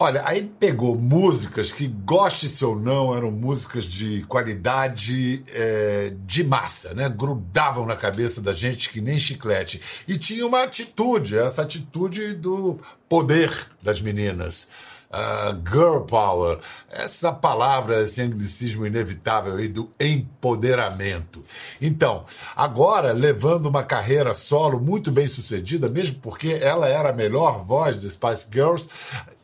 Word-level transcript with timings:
Olha, 0.00 0.22
aí 0.24 0.42
pegou 0.60 0.94
músicas 0.94 1.72
que, 1.72 1.88
goste-se 1.88 2.64
ou 2.64 2.78
não, 2.78 3.16
eram 3.16 3.32
músicas 3.32 3.84
de 3.84 4.22
qualidade 4.28 5.42
é, 5.48 6.12
de 6.24 6.44
massa, 6.44 6.94
né? 6.94 7.08
Grudavam 7.08 7.84
na 7.84 7.96
cabeça 7.96 8.40
da 8.40 8.52
gente 8.52 8.90
que 8.90 9.00
nem 9.00 9.18
chiclete. 9.18 9.80
E 10.06 10.16
tinha 10.16 10.46
uma 10.46 10.62
atitude, 10.62 11.36
essa 11.36 11.62
atitude 11.62 12.34
do 12.34 12.78
poder 13.08 13.52
das 13.82 14.00
meninas. 14.00 14.68
Uh, 15.10 15.56
girl 15.66 16.00
power, 16.00 16.58
essa 16.90 17.32
palavra, 17.32 18.02
esse 18.02 18.20
anglicismo 18.20 18.86
inevitável 18.86 19.56
aí 19.56 19.66
do 19.66 19.90
empoderamento. 19.98 21.42
Então, 21.80 22.26
agora, 22.54 23.12
levando 23.12 23.66
uma 23.66 23.82
carreira 23.82 24.34
solo 24.34 24.78
muito 24.78 25.10
bem 25.10 25.26
sucedida, 25.26 25.88
mesmo 25.88 26.20
porque 26.20 26.58
ela 26.60 26.86
era 26.86 27.08
a 27.08 27.14
melhor 27.14 27.64
voz 27.64 27.98
de 27.98 28.10
Spice 28.10 28.46
Girls, 28.52 28.86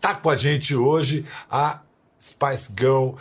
tá 0.05 0.14
com 0.14 0.29
a 0.29 0.36
gente 0.36 0.77
hoje 0.77 1.25
a 1.50 1.80
Spice 2.21 2.71
Girl 2.79 3.12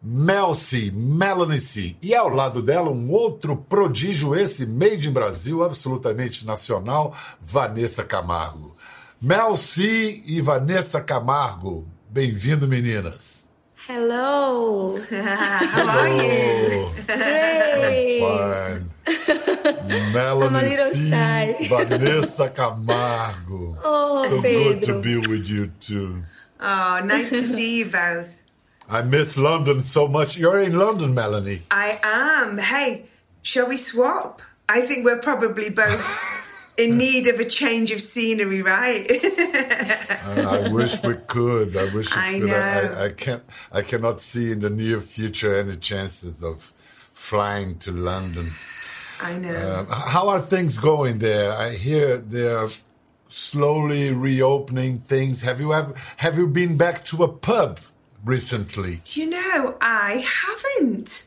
Mel 0.00 0.54
C, 0.54 0.92
Melanie 0.94 1.58
C. 1.58 1.96
E 2.00 2.14
ao 2.14 2.28
lado 2.28 2.62
dela, 2.62 2.90
um 2.90 3.10
outro 3.10 3.56
prodígio, 3.56 4.36
esse 4.36 4.64
made 4.64 5.08
in 5.08 5.12
Brasil, 5.12 5.64
absolutamente 5.64 6.46
nacional, 6.46 7.12
Vanessa 7.40 8.04
Camargo. 8.04 8.76
Mel 9.20 9.56
C 9.56 10.22
e 10.24 10.40
Vanessa 10.40 11.00
Camargo. 11.00 11.84
Bem-vindo, 12.08 12.68
meninas. 12.68 13.44
Hello. 13.88 14.96
How 15.10 15.88
are 15.88 16.10
you? 16.12 16.88
Great. 17.04 18.87
Fine. 19.14 19.88
Melanie 20.12 20.46
I'm 20.46 20.56
a 20.56 20.68
little 20.68 20.90
C, 20.90 21.10
shy. 21.10 21.56
Vanessa 21.68 22.50
Camargo. 22.50 23.76
Oh, 23.82 24.28
so 24.28 24.42
good 24.42 24.82
to 24.84 25.00
be 25.00 25.16
with 25.16 25.48
you 25.48 25.68
too. 25.80 26.22
Oh, 26.60 27.00
nice 27.04 27.30
to 27.30 27.42
see 27.44 27.78
you 27.78 27.86
both. 27.86 28.34
I 28.88 29.02
miss 29.02 29.36
London 29.36 29.80
so 29.80 30.08
much. 30.08 30.38
You're 30.38 30.60
in 30.60 30.78
London, 30.78 31.14
Melanie. 31.14 31.62
I 31.70 31.98
am. 32.02 32.58
Hey, 32.58 33.04
shall 33.42 33.68
we 33.68 33.76
swap? 33.76 34.40
I 34.68 34.82
think 34.82 35.04
we're 35.04 35.20
probably 35.20 35.70
both 35.70 36.00
in 36.78 36.96
need 36.96 37.26
of 37.26 37.38
a 37.38 37.44
change 37.44 37.90
of 37.90 38.00
scenery, 38.00 38.62
right? 38.62 39.06
I 39.10 40.68
wish 40.72 41.02
we 41.02 41.16
could. 41.26 41.76
I 41.76 41.92
wish 41.94 42.14
we 42.14 42.22
I 42.22 42.40
could. 42.40 42.50
I, 42.50 42.82
know. 42.82 42.94
I, 42.94 43.04
I 43.04 43.08
can't. 43.10 43.42
I 43.72 43.82
cannot 43.82 44.20
see 44.20 44.52
in 44.52 44.60
the 44.60 44.70
near 44.70 45.00
future 45.00 45.54
any 45.54 45.76
chances 45.76 46.42
of 46.42 46.72
flying 47.14 47.78
to 47.80 47.92
London. 47.92 48.52
I 49.20 49.38
know. 49.38 49.80
Um, 49.80 49.86
how 49.90 50.28
are 50.28 50.40
things 50.40 50.78
going 50.78 51.18
there? 51.18 51.52
I 51.52 51.70
hear 51.70 52.18
they're 52.18 52.68
slowly 53.28 54.12
reopening 54.12 54.98
things. 54.98 55.42
Have 55.42 55.60
you 55.60 55.74
ever 55.74 55.94
have 56.18 56.38
you 56.38 56.46
been 56.46 56.76
back 56.76 57.04
to 57.06 57.24
a 57.24 57.28
pub 57.28 57.80
recently? 58.24 59.00
Do 59.04 59.20
you 59.20 59.30
know, 59.30 59.76
I 59.80 60.24
haven't. 60.26 61.26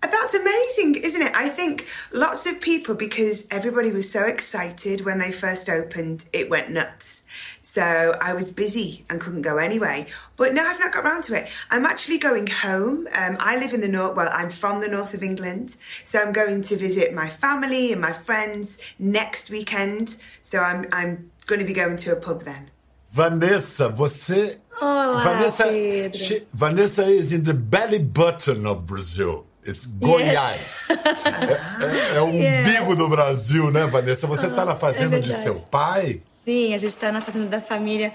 That's 0.00 0.34
amazing, 0.34 0.96
isn't 0.96 1.22
it? 1.22 1.32
I 1.34 1.48
think 1.48 1.86
lots 2.12 2.46
of 2.46 2.60
people, 2.60 2.94
because 2.94 3.46
everybody 3.50 3.90
was 3.90 4.10
so 4.10 4.24
excited 4.26 5.04
when 5.04 5.18
they 5.18 5.32
first 5.32 5.70
opened, 5.70 6.26
it 6.32 6.50
went 6.50 6.70
nuts. 6.70 7.24
So 7.62 8.16
I 8.20 8.32
was 8.34 8.48
busy 8.48 9.04
and 9.08 9.20
couldn't 9.20 9.42
go 9.42 9.56
anyway. 9.56 10.06
But 10.36 10.52
now 10.54 10.66
I've 10.66 10.78
not 10.78 10.92
got 10.92 11.04
around 11.04 11.24
to 11.24 11.34
it. 11.34 11.48
I'm 11.70 11.84
actually 11.86 12.18
going 12.18 12.46
home. 12.46 13.08
Um, 13.14 13.36
I 13.40 13.56
live 13.58 13.72
in 13.72 13.80
the 13.80 13.88
north, 13.88 14.16
well, 14.16 14.30
I'm 14.32 14.50
from 14.50 14.80
the 14.80 14.88
north 14.88 15.14
of 15.14 15.22
England. 15.22 15.76
So 16.04 16.20
I'm 16.20 16.32
going 16.32 16.62
to 16.62 16.76
visit 16.76 17.14
my 17.14 17.28
family 17.28 17.92
and 17.92 18.00
my 18.00 18.12
friends 18.12 18.78
next 18.98 19.50
weekend. 19.50 20.16
So 20.42 20.60
I'm, 20.60 20.86
I'm 20.92 21.30
going 21.46 21.60
to 21.60 21.66
be 21.66 21.74
going 21.74 21.96
to 21.98 22.12
a 22.12 22.16
pub 22.16 22.42
then. 22.44 22.70
Vanessa, 23.12 23.88
você. 23.88 24.58
Olá, 24.80 25.22
Vanessa, 25.24 26.12
she- 26.12 26.46
Vanessa 26.52 27.04
is 27.06 27.32
in 27.32 27.44
the 27.44 27.54
belly 27.54 27.98
button 27.98 28.66
of 28.66 28.86
Brazil. 28.86 29.44
It's 29.68 29.84
Goiás. 29.86 30.88
É, 31.80 32.14
é- 32.14 32.16
é 32.16 32.20
o 32.20 32.26
umbigo 32.26 32.96
do 32.96 33.08
Brasil, 33.08 33.70
né, 33.70 33.86
Vanessa? 33.86 34.26
Você 34.26 34.46
está 34.46 34.64
na 34.64 34.74
fazenda 34.74 35.20
de 35.20 35.28
verdade. 35.28 35.42
seu 35.42 35.54
pai? 35.56 36.22
Sim, 36.26 36.74
a 36.74 36.78
gente 36.78 36.96
tá 36.96 37.12
na 37.12 37.20
fazenda 37.20 37.46
da 37.46 37.60
família. 37.60 38.12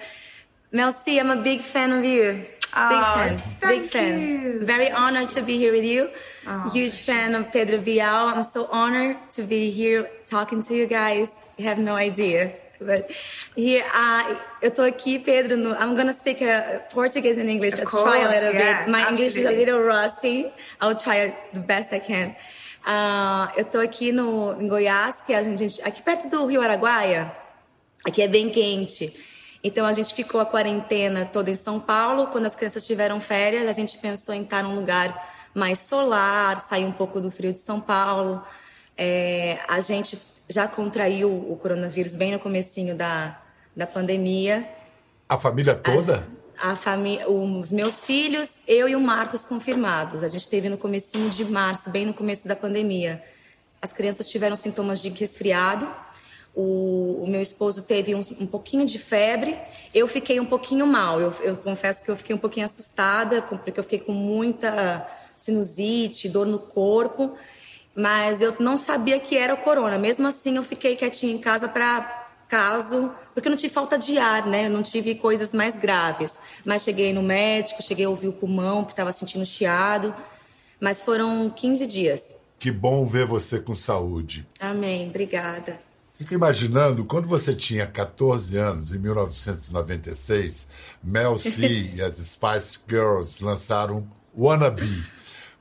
Mel 0.72 0.92
C, 0.92 1.12
I'm 1.20 1.32
a 1.32 1.36
big 1.36 1.62
fan 1.64 1.98
of 2.00 2.06
you. 2.08 2.34
big 2.34 2.48
Oh, 2.76 3.14
fan. 3.14 3.40
thank 3.62 3.82
big 3.82 3.90
fan. 3.92 4.20
you. 4.20 4.66
Very 4.66 4.92
honored 4.92 5.30
to 5.36 5.42
be 5.44 5.58
here 5.58 5.72
with 5.72 5.86
you. 5.86 6.10
Oh, 6.48 6.70
Huge 6.72 6.98
fan 7.06 7.36
of 7.36 7.52
Pedro 7.52 7.78
Bial. 7.80 8.30
I'm 8.30 8.44
so 8.44 8.68
honored 8.72 9.18
to 9.36 9.44
be 9.44 9.70
here 9.70 10.10
talking 10.26 10.62
to 10.64 10.74
you 10.74 10.88
guys. 10.88 11.40
You 11.58 11.66
have 11.68 11.80
no 11.80 11.96
idea. 11.96 12.52
But 12.84 13.12
here, 13.56 13.84
uh, 13.84 14.36
eu 14.62 14.72
tô 14.72 14.82
aqui, 14.82 15.20
Pedro. 15.20 15.58
No, 15.58 15.72
I'm 15.72 15.96
gonna 15.96 16.14
speak 16.14 16.42
uh, 16.44 16.80
Portuguese 16.92 17.40
and 17.40 17.50
English. 17.50 17.74
Of 17.74 17.82
I'll 17.82 18.04
try 18.04 18.20
a 18.20 18.26
course, 18.26 18.36
little 18.36 18.54
yeah, 18.54 18.84
bit. 18.84 18.92
My 18.92 19.10
English 19.10 19.36
is 19.36 19.46
a 19.46 19.50
absolutely. 19.50 19.66
little 19.66 19.82
rusty. 19.82 20.52
I'll 20.82 20.96
try 20.96 21.36
the 21.54 21.60
best 21.60 21.94
I 21.94 22.00
can. 22.00 22.36
Uh, 22.86 23.48
eu 23.56 23.66
tô 23.66 23.80
aqui 23.80 24.12
no, 24.12 24.62
em 24.62 24.68
Goiás, 24.68 25.22
que 25.22 25.34
a 25.34 25.42
gente, 25.42 25.82
aqui 25.82 26.02
perto 26.02 26.28
do 26.28 26.46
Rio 26.46 26.62
Araguaia. 26.62 27.32
Aqui 28.06 28.22
é 28.22 28.28
bem 28.28 28.50
quente. 28.50 29.14
Então 29.64 29.86
a 29.86 29.94
gente 29.94 30.14
ficou 30.14 30.42
a 30.42 30.46
quarentena 30.46 31.26
toda 31.26 31.50
em 31.50 31.56
São 31.56 31.80
Paulo. 31.80 32.28
Quando 32.28 32.46
as 32.46 32.56
crianças 32.56 32.86
tiveram 32.86 33.22
férias, 33.22 33.68
a 33.68 33.72
gente 33.72 33.98
pensou 33.98 34.36
em 34.36 34.42
estar 34.42 34.62
num 34.62 34.76
lugar 34.76 35.32
mais 35.54 35.80
solar, 35.80 36.62
sair 36.62 36.84
um 36.84 36.92
pouco 36.92 37.22
do 37.22 37.32
frio 37.32 37.54
de 37.54 37.60
São 37.60 37.80
Paulo. 37.80 38.44
É, 38.98 39.60
a 39.70 39.80
gente 39.80 40.20
já 40.50 40.68
contraiu 40.68 41.30
o 41.32 41.56
coronavírus 41.56 42.16
bem 42.16 42.32
no 42.32 42.40
comecinho 42.40 42.96
da, 42.96 43.40
da 43.76 43.88
pandemia. 43.88 44.68
A 45.28 45.38
família 45.38 45.76
toda? 45.76 46.28
A 46.62 46.76
família, 46.76 47.30
os 47.30 47.72
meus 47.72 48.04
filhos, 48.04 48.60
eu 48.68 48.88
e 48.88 48.96
o 48.96 49.02
Marcos 49.02 49.44
confirmados. 49.44 50.24
A 50.24 50.28
gente 50.28 50.48
teve 50.48 50.70
no 50.70 50.78
comecinho 50.78 51.30
de 51.30 51.44
março, 51.44 51.90
bem 51.90 52.06
no 52.06 52.14
começo 52.14 52.48
da 52.48 52.56
pandemia. 52.56 53.24
As 53.82 53.92
crianças 53.92 54.28
tiveram 54.28 54.56
sintomas 54.56 55.02
de 55.02 55.10
resfriado. 55.10 55.90
O, 56.56 57.24
o 57.24 57.28
meu 57.28 57.42
esposo 57.42 57.82
teve 57.82 58.14
um, 58.14 58.22
um 58.40 58.46
pouquinho 58.46 58.86
de 58.86 59.00
febre. 59.00 59.58
Eu 59.94 60.08
fiquei 60.08 60.40
um 60.40 60.46
pouquinho 60.46 60.86
mal. 60.86 61.20
Eu, 61.20 61.34
eu 61.42 61.58
confesso 61.58 62.04
que 62.04 62.12
eu 62.12 62.16
fiquei 62.16 62.36
um 62.36 62.40
pouquinho 62.40 62.66
assustada, 62.66 63.42
porque 63.42 63.80
eu 63.80 63.84
fiquei 63.84 64.00
com 64.00 64.12
muita 64.12 65.06
sinusite, 65.36 66.30
dor 66.30 66.46
no 66.46 66.60
corpo. 66.60 67.36
Mas 67.96 68.42
eu 68.42 68.56
não 68.60 68.78
sabia 68.78 69.20
que 69.20 69.38
era 69.38 69.54
o 69.54 69.58
corona. 69.58 69.98
Mesmo 69.98 70.28
assim, 70.28 70.58
eu 70.58 70.64
fiquei 70.64 70.96
quietinha 70.96 71.34
em 71.34 71.38
casa 71.38 71.68
para 71.68 72.22
caso, 72.48 73.12
porque 73.34 73.48
eu 73.48 73.52
não 73.52 73.58
tive 73.58 73.74
falta 73.74 73.98
de 73.98 74.18
ar, 74.18 74.46
né? 74.46 74.68
Eu 74.68 74.70
não 74.70 74.84
tive 74.84 75.16
coisas 75.16 75.54
mais 75.54 75.76
graves. 75.76 76.40
Mas 76.66 76.84
cheguei 76.84 77.14
no 77.14 77.24
médico, 77.24 77.82
cheguei 77.82 78.06
a 78.06 78.10
ouvir 78.10 78.28
o 78.28 78.34
pulmão, 78.34 78.84
que 78.84 78.92
estava 78.92 79.12
sentindo 79.12 79.46
chiado. 79.46 80.14
Mas 80.80 81.02
foram 81.02 81.50
15 81.50 81.86
dias. 81.88 82.36
Que 82.60 82.72
bom 82.72 83.04
ver 83.06 83.26
você 83.26 83.60
com 83.60 83.74
saúde. 83.74 84.48
Amém, 84.60 85.10
obrigada. 85.10 85.80
Fico 86.18 86.34
imaginando, 86.34 87.04
quando 87.04 87.28
você 87.28 87.56
tinha 87.56 87.88
14 87.88 88.58
anos, 88.58 88.94
em 88.94 89.00
1996, 89.00 90.68
Mel 91.04 91.38
C 91.38 91.68
e 91.96 92.02
as 92.02 92.18
Spice 92.18 92.80
Girls 92.88 93.44
lançaram 93.44 94.08
Wannabe. 94.38 95.04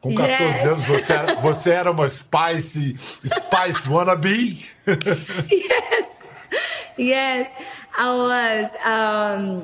Com 0.03 0.13
14 0.15 0.43
Yes. 0.43 0.67
anos, 0.67 0.85
você 0.85 1.13
era, 1.13 1.35
você 1.37 1.71
era 1.71 1.91
uma 1.93 2.09
Spice, 2.09 2.97
Spice 3.25 3.89
Wannabe? 3.89 4.69
yes, 5.49 6.27
yes, 6.99 7.49
I 7.97 8.11
was. 8.11 8.75
Um, 8.85 9.63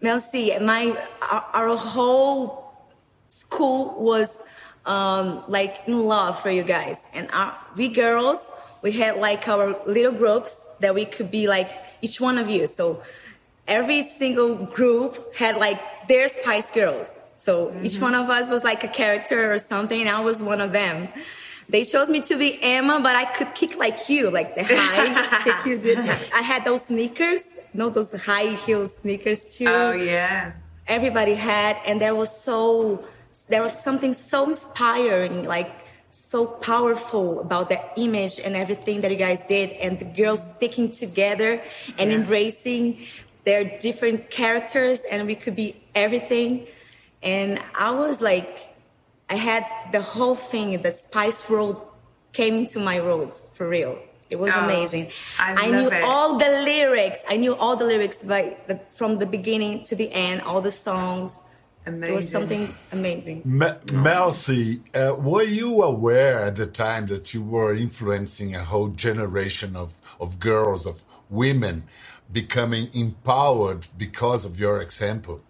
now, 0.00 0.18
see, 0.18 0.58
my 0.60 0.96
our, 1.30 1.44
our 1.52 1.76
whole 1.76 2.72
school 3.28 4.02
was 4.02 4.42
um, 4.86 5.42
like 5.46 5.80
in 5.86 6.06
love 6.06 6.40
for 6.40 6.50
you 6.50 6.62
guys, 6.64 7.06
and 7.12 7.28
our, 7.32 7.54
we 7.76 7.88
girls 7.88 8.50
we 8.82 8.92
had 8.92 9.18
like 9.18 9.46
our 9.46 9.76
little 9.86 10.12
groups 10.12 10.64
that 10.80 10.94
we 10.94 11.04
could 11.04 11.30
be 11.30 11.46
like 11.48 11.70
each 12.00 12.18
one 12.18 12.38
of 12.38 12.48
you. 12.48 12.66
So 12.66 13.02
every 13.68 14.02
single 14.02 14.54
group 14.54 15.34
had 15.34 15.56
like 15.58 15.78
their 16.08 16.28
Spice 16.28 16.70
Girls. 16.70 17.10
So 17.38 17.74
each 17.82 18.00
one 18.00 18.14
of 18.14 18.28
us 18.30 18.50
was 18.50 18.64
like 18.64 18.82
a 18.84 18.88
character 18.88 19.52
or 19.52 19.58
something, 19.58 20.00
and 20.00 20.08
I 20.08 20.20
was 20.20 20.42
one 20.42 20.60
of 20.60 20.72
them. 20.72 21.08
They 21.68 21.84
chose 21.84 22.08
me 22.08 22.20
to 22.22 22.36
be 22.38 22.58
Emma, 22.62 23.00
but 23.02 23.16
I 23.16 23.24
could 23.24 23.54
kick 23.54 23.76
like 23.76 24.08
you, 24.08 24.30
like 24.30 24.54
the 24.54 24.64
high 24.68 25.42
kick 25.44 25.66
you 25.66 25.78
did. 25.78 25.98
I 26.34 26.42
had 26.42 26.64
those 26.64 26.86
sneakers, 26.86 27.50
no, 27.74 27.90
those 27.90 28.12
high 28.12 28.54
heel 28.54 28.86
sneakers 28.88 29.56
too 29.56 29.66
Oh, 29.68 29.92
yeah. 29.92 30.52
everybody 30.86 31.34
had 31.34 31.76
and 31.84 32.00
there 32.00 32.14
was 32.14 32.30
so 32.30 33.04
there 33.48 33.62
was 33.62 33.74
something 33.88 34.14
so 34.14 34.44
inspiring 34.48 35.42
like 35.44 35.70
so 36.12 36.46
powerful 36.46 37.40
about 37.40 37.68
the 37.68 37.80
image 37.96 38.38
and 38.40 38.54
everything 38.56 39.00
that 39.02 39.10
you 39.10 39.16
guys 39.18 39.40
did 39.48 39.70
and 39.72 39.98
the 39.98 40.04
girls 40.04 40.40
sticking 40.56 40.90
together 40.90 41.60
and 41.98 42.10
Yeah. 42.10 42.18
embracing 42.18 42.84
their 43.44 43.64
different 43.86 44.30
characters 44.30 44.98
and 45.10 45.26
we 45.26 45.34
could 45.34 45.56
be 45.56 45.76
everything 45.94 46.66
and 47.22 47.60
i 47.78 47.90
was 47.90 48.20
like 48.20 48.74
i 49.30 49.34
had 49.36 49.64
the 49.92 50.00
whole 50.00 50.36
thing 50.36 50.80
the 50.82 50.92
spice 50.92 51.48
world 51.50 51.82
came 52.32 52.54
into 52.54 52.78
my 52.78 53.00
world 53.00 53.32
for 53.52 53.68
real 53.68 53.98
It 54.30 54.38
was 54.38 54.52
Oh, 54.54 54.64
amazing. 54.64 55.10
I 55.38 55.70
knew 55.70 55.88
it. 55.88 56.02
all 56.04 56.38
the 56.38 56.50
lyrics. 56.64 57.20
I 57.28 57.36
knew 57.36 57.54
all 57.56 57.76
the 57.76 57.84
lyrics 57.86 58.22
by 58.22 58.56
the, 58.68 58.80
from 58.98 59.18
the 59.18 59.26
beginning 59.26 59.84
to 59.84 59.94
the 59.96 60.08
end, 60.12 60.42
all 60.42 60.60
the 60.60 60.70
songs. 60.72 61.42
Amazing. 61.86 62.12
It 62.12 62.16
was 62.16 62.28
something 62.30 62.74
amazing. 62.92 63.42
Me- 63.44 63.78
Mel 63.92 64.32
uh, 64.94 65.14
were 65.18 65.44
you 65.44 65.82
aware 65.82 66.40
at 66.48 66.56
the 66.56 66.66
time 66.66 67.06
that 67.06 67.32
you 67.34 67.42
were 67.42 67.72
influencing 67.74 68.54
a 68.56 68.64
whole 68.64 68.88
generation 68.88 69.76
of, 69.76 69.94
of 70.20 70.40
girls, 70.40 70.86
of 70.86 71.04
women 71.30 71.84
becoming 72.32 72.88
empowered 72.92 73.88
because 73.96 74.44
of 74.44 74.58
your 74.58 74.80
example? 74.80 75.42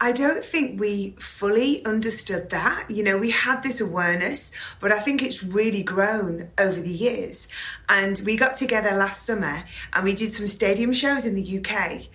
I 0.00 0.12
don't 0.12 0.44
think 0.44 0.80
we 0.80 1.16
fully 1.18 1.84
understood 1.84 2.50
that. 2.50 2.86
You 2.88 3.02
know, 3.02 3.18
we 3.18 3.30
had 3.30 3.62
this 3.62 3.80
awareness, 3.80 4.50
but 4.80 4.92
I 4.92 4.98
think 4.98 5.22
it's 5.22 5.44
really 5.44 5.82
grown 5.82 6.50
over 6.56 6.80
the 6.80 6.90
years. 6.90 7.48
And 7.88 8.20
we 8.24 8.36
got 8.36 8.56
together 8.56 8.96
last 8.96 9.26
summer 9.26 9.62
and 9.92 10.04
we 10.04 10.14
did 10.14 10.32
some 10.32 10.46
stadium 10.46 10.92
shows 10.92 11.26
in 11.26 11.34
the 11.34 11.58
UK. 11.58 12.06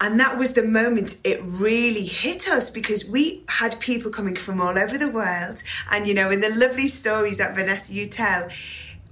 And 0.00 0.18
that 0.18 0.36
was 0.36 0.52
the 0.52 0.64
moment 0.64 1.16
it 1.22 1.40
really 1.44 2.04
hit 2.06 2.48
us 2.48 2.70
because 2.70 3.04
we 3.04 3.44
had 3.48 3.78
people 3.80 4.10
coming 4.10 4.36
from 4.36 4.60
all 4.60 4.78
over 4.78 4.98
the 4.98 5.10
world. 5.10 5.62
And, 5.90 6.06
you 6.06 6.14
know, 6.14 6.30
in 6.30 6.40
the 6.40 6.50
lovely 6.50 6.88
stories 6.88 7.38
that 7.38 7.54
Vanessa, 7.54 7.92
you 7.92 8.06
tell, 8.06 8.48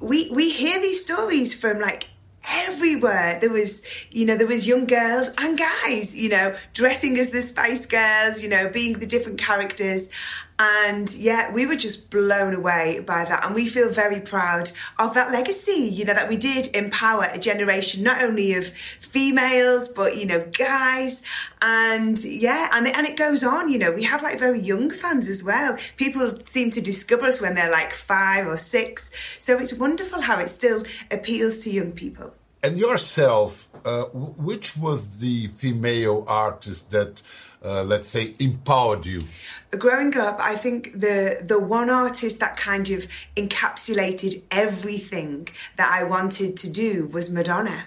we, 0.01 0.31
we 0.31 0.51
hear 0.51 0.81
these 0.81 1.01
stories 1.01 1.55
from 1.55 1.79
like 1.79 2.09
everywhere. 2.51 3.39
There 3.41 3.51
was 3.51 3.83
you 4.11 4.27
know 4.27 4.37
there 4.37 4.47
was 4.47 4.67
young 4.67 4.87
girls 4.87 5.31
and 5.39 5.59
guys 5.59 6.15
you 6.15 6.29
know 6.29 6.57
dressing 6.73 7.19
as 7.19 7.31
the 7.31 7.43
spice 7.43 7.87
girls 7.87 8.43
you 8.43 8.49
know 8.49 8.69
being 8.69 8.99
the 8.99 9.07
different 9.07 9.39
characters. 9.39 10.09
And 10.59 11.11
yeah 11.15 11.53
we 11.53 11.65
were 11.65 11.77
just 11.77 12.11
blown 12.11 12.53
away 12.55 13.01
by 13.01 13.25
that. 13.25 13.47
And 13.47 13.55
we 13.55 13.67
feel 13.67 13.89
very 13.91 14.21
proud 14.21 14.73
of 14.99 15.15
that 15.15 15.33
legacy 15.33 15.89
you 15.93 16.05
know 16.05 16.15
that 16.15 16.29
we 16.29 16.37
did 16.37 16.75
empower 16.75 17.25
a 17.25 17.39
generation 17.39 18.03
not 18.03 18.23
only 18.23 18.55
of 18.55 18.67
females 18.67 19.89
but 19.89 20.17
you 20.17 20.27
know 20.27 20.45
guys. 20.59 21.23
And 21.63 22.23
yeah 22.25 22.69
and, 22.73 22.87
and 22.89 23.07
it 23.07 23.17
goes 23.17 23.45
on 23.45 23.69
you 23.69 23.79
know 23.79 23.93
we 23.93 24.03
have 24.05 24.23
like 24.23 24.39
very 24.39 24.61
young 24.61 24.91
fans 24.91 25.29
as 25.29 25.45
well. 25.45 25.77
People 25.97 26.39
seem 26.47 26.71
to 26.73 26.81
discover 26.81 27.27
us 27.27 27.41
when 27.41 27.55
they're 27.55 27.71
like 27.71 27.93
five 27.93 28.47
or 28.47 28.57
six. 28.57 29.11
So 29.39 29.59
it's 29.59 29.73
wonderful 29.73 30.23
how 30.23 30.41
it 30.41 30.49
still 30.49 30.85
appeals 31.11 31.61
to 31.61 31.71
young 31.71 31.93
people 31.93 32.35
And 32.63 32.79
yourself, 32.79 33.69
uh, 33.85 34.05
which 34.13 34.77
was 34.77 35.19
the 35.19 35.47
female 35.49 36.25
artist 36.29 36.91
that, 36.91 37.23
uh, 37.65 37.83
let's 37.85 38.07
say, 38.09 38.35
empowered 38.39 39.07
you? 39.07 39.23
growing 39.79 40.17
up 40.17 40.37
i 40.41 40.57
think 40.57 40.93
the 40.99 41.39
the 41.43 41.59
one 41.59 41.89
artist 41.89 42.41
that 42.41 42.57
kind 42.57 42.91
of 42.91 43.07
encapsulated 43.37 44.43
everything 44.51 45.47
that 45.77 45.91
i 45.93 46.03
wanted 46.03 46.57
to 46.57 46.69
do 46.69 47.07
was 47.07 47.31
madonna 47.31 47.85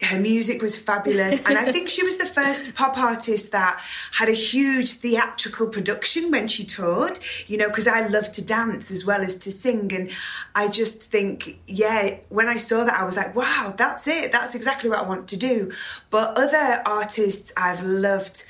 her 0.00 0.18
music 0.18 0.62
was 0.62 0.76
fabulous. 0.76 1.40
And 1.44 1.58
i 1.58 1.72
think 1.72 1.88
she 1.88 2.04
was 2.04 2.18
the 2.18 2.26
first 2.26 2.74
pop 2.74 2.96
artist 2.96 3.52
that 3.52 3.80
had 4.12 4.28
a 4.28 4.32
huge 4.32 4.92
theatrical 4.92 5.68
production 5.68 6.30
when 6.30 6.46
she 6.46 6.64
toured 6.64 7.18
you 7.46 7.56
know 7.56 7.68
because 7.68 7.88
i 7.88 8.06
love 8.06 8.30
to 8.32 8.42
dance 8.42 8.90
as 8.90 9.04
well 9.04 9.22
as 9.22 9.36
to 9.36 9.50
sing. 9.50 9.92
And 9.92 10.10
i 10.54 10.68
just 10.68 11.02
think 11.02 11.58
yeah 11.66 12.18
when 12.28 12.48
i 12.48 12.56
saw 12.56 12.84
that 12.84 12.98
i 12.98 13.04
was 13.04 13.16
like 13.16 13.34
wow 13.34 13.74
that's 13.76 14.06
it. 14.06 14.32
That's 14.32 14.54
exactly 14.54 14.88
what 14.88 15.00
i 15.00 15.08
want 15.08 15.28
to 15.28 15.36
do. 15.36 15.72
But 16.10 16.38
other 16.38 16.82
artists 16.86 17.52
i've 17.56 17.82
loved 17.82 18.44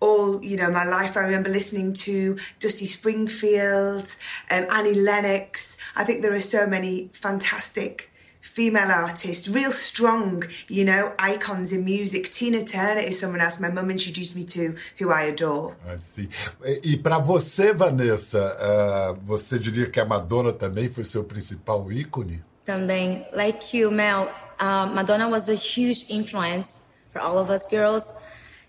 all 0.00 0.42
you 0.42 0.56
know 0.56 0.70
my 0.70 0.84
life. 0.84 1.16
I 1.16 1.20
remember 1.20 1.50
listening 1.50 1.92
to 1.94 2.38
dusty 2.60 2.86
springfield 2.86 4.14
um, 4.50 4.66
annie 4.70 4.94
lennox. 4.94 5.76
I 5.96 6.04
think 6.04 6.22
there 6.22 6.32
are 6.32 6.40
so 6.40 6.66
many 6.66 7.10
fantastic 7.12 8.10
female 8.54 8.90
artists 8.90 9.48
real 9.48 9.72
strong 9.72 10.44
you 10.68 10.84
know 10.84 11.12
icons 11.18 11.72
in 11.72 11.84
music 11.84 12.32
tina 12.32 12.62
turner 12.62 13.00
is 13.00 13.18
someone 13.18 13.40
else 13.40 13.58
my 13.60 13.70
mum 13.70 13.90
introduced 13.90 14.34
me 14.36 14.44
to 14.44 14.74
who 14.98 15.10
i 15.10 15.22
adore 15.24 15.74
Assim. 15.86 16.28
E, 16.64 16.80
e 16.92 16.96
para 16.96 17.18
você, 17.18 17.72
Vanessa, 17.72 18.38
uh, 18.40 19.18
você 19.24 19.58
diria 19.58 19.88
que 19.90 20.00
a 20.00 20.04
Madonna 20.04 20.52
também 20.52 20.90
foi 20.90 21.04
seu 21.04 21.24
principal 21.24 21.90
ícone? 21.92 22.42
Também, 22.64 23.26
like 23.32 23.76
you, 23.76 23.90
Mel, 23.90 24.32
uh, 24.60 24.86
Madonna 24.86 25.28
was 25.28 25.48
a 25.48 25.54
huge 25.54 26.06
influence 26.08 26.80
for 27.12 27.20
all 27.20 27.38
of 27.38 27.50
us 27.50 27.66
girls. 27.66 28.12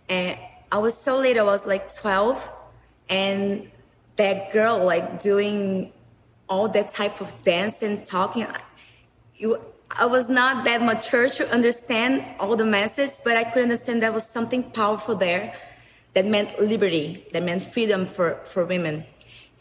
And 0.10 0.38
I 0.72 0.78
was 0.78 0.96
so 0.96 1.18
little, 1.18 1.48
I 1.50 1.52
was 1.52 1.66
like 1.66 1.94
12, 1.96 2.52
and 3.10 3.72
that 4.18 4.52
girl, 4.52 4.84
like 4.84 5.22
doing 5.22 5.92
all 6.48 6.68
that 6.70 6.90
type 6.90 7.22
of 7.22 7.32
dance 7.44 7.82
and 7.82 8.04
talking, 8.04 8.46
you, 9.36 9.60
I 9.92 10.06
was 10.06 10.30
not 10.30 10.66
that 10.66 10.82
mature 10.82 11.30
to 11.30 11.50
understand 11.52 12.26
all 12.40 12.56
the 12.56 12.66
messages, 12.66 13.22
but 13.24 13.38
I 13.38 13.44
could 13.44 13.64
understand 13.64 14.02
there 14.02 14.12
was 14.12 14.28
something 14.28 14.64
powerful 14.64 15.16
there 15.16 15.56
that 16.14 16.26
meant 16.26 16.60
liberty, 16.60 17.26
that 17.34 17.44
meant 17.44 17.64
freedom 17.64 18.06
for, 18.06 18.36
for 18.46 18.66
women. 18.66 19.06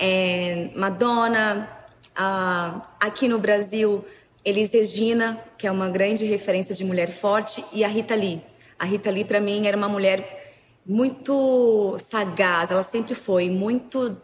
And 0.01 0.75
Madonna, 0.75 1.69
ah, 2.17 2.85
aqui 3.01 3.29
no 3.29 3.39
Brasil, 3.39 4.05
Elis 4.45 4.73
Regina, 4.73 5.39
que 5.57 5.67
é 5.67 5.71
uma 5.71 5.89
grande 5.89 6.25
referência 6.25 6.75
de 6.75 6.85
mulher 6.85 7.11
forte, 7.11 7.65
e 7.73 7.85
a 7.85 7.89
Rita 7.89 8.15
Lee. 8.15 8.43
A 8.79 8.85
Rita 8.85 9.11
Lee, 9.11 9.25
para 9.25 9.41
mim, 9.41 9.67
era 9.67 9.77
uma 9.77 9.89
mulher 9.89 10.55
muito 10.87 11.97
sagaz, 11.99 12.71
ela 12.71 12.83
sempre 12.83 13.15
foi 13.15 13.49
muito 13.49 14.17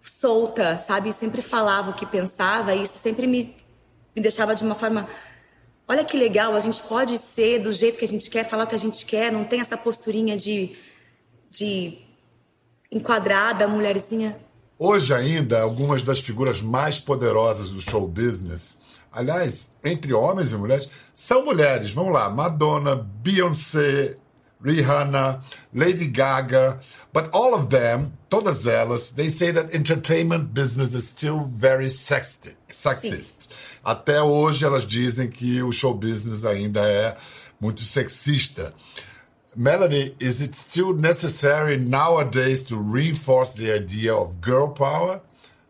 solta, 0.00 0.78
sabe? 0.78 1.12
Sempre 1.12 1.42
falava 1.42 1.90
o 1.90 1.94
que 1.94 2.06
pensava, 2.06 2.74
e 2.74 2.82
isso 2.82 2.98
sempre 2.98 3.26
me, 3.26 3.56
me 4.14 4.22
deixava 4.22 4.54
de 4.54 4.62
uma 4.62 4.74
forma. 4.74 5.08
Olha 5.88 6.04
que 6.04 6.16
legal, 6.16 6.54
a 6.54 6.60
gente 6.60 6.82
pode 6.82 7.18
ser 7.18 7.60
do 7.60 7.72
jeito 7.72 7.98
que 7.98 8.04
a 8.04 8.08
gente 8.08 8.30
quer, 8.30 8.48
falar 8.48 8.64
o 8.64 8.66
que 8.66 8.74
a 8.74 8.78
gente 8.78 9.04
quer, 9.04 9.32
não 9.32 9.44
tem 9.44 9.60
essa 9.60 9.76
posturinha 9.76 10.36
de, 10.36 10.76
de 11.50 11.98
enquadrada, 12.90 13.66
mulherzinha. 13.66 14.36
Hoje 14.78 15.14
ainda, 15.14 15.62
algumas 15.62 16.02
das 16.02 16.20
figuras 16.20 16.62
mais 16.62 16.98
poderosas 16.98 17.70
do 17.70 17.80
show 17.80 18.06
business, 18.06 18.78
aliás, 19.12 19.70
entre 19.84 20.12
homens 20.12 20.52
e 20.52 20.56
mulheres, 20.56 20.88
são 21.12 21.44
mulheres. 21.44 21.92
Vamos 21.92 22.12
lá, 22.12 22.28
Madonna, 22.30 22.96
Beyoncé, 22.96 24.16
Rihanna, 24.62 25.40
Lady 25.74 26.06
Gaga, 26.06 26.78
but 27.12 27.28
all 27.32 27.54
of 27.54 27.68
them, 27.68 28.12
todas 28.30 28.66
elas, 28.66 29.10
they 29.10 29.28
say 29.28 29.52
that 29.52 29.74
entertainment 29.74 30.54
business 30.54 30.94
is 30.94 31.08
still 31.08 31.40
very 31.40 31.86
sexist. 31.86 32.54
sexist. 32.68 33.48
Até 33.84 34.22
hoje 34.22 34.64
elas 34.64 34.86
dizem 34.86 35.28
que 35.28 35.62
o 35.62 35.72
show 35.72 35.94
business 35.94 36.44
ainda 36.44 36.80
é 36.80 37.16
muito 37.60 37.82
sexista. 37.82 38.72
Melanie, 39.54 40.16
is 40.18 40.40
it 40.40 40.56
still 40.56 40.94
necessary 40.94 41.76
nowadays 41.76 42.62
to 42.62 42.76
reinforce 42.76 43.54
the 43.54 43.70
idea 43.70 44.14
of 44.14 44.40
girl 44.40 44.68
power? 44.68 45.20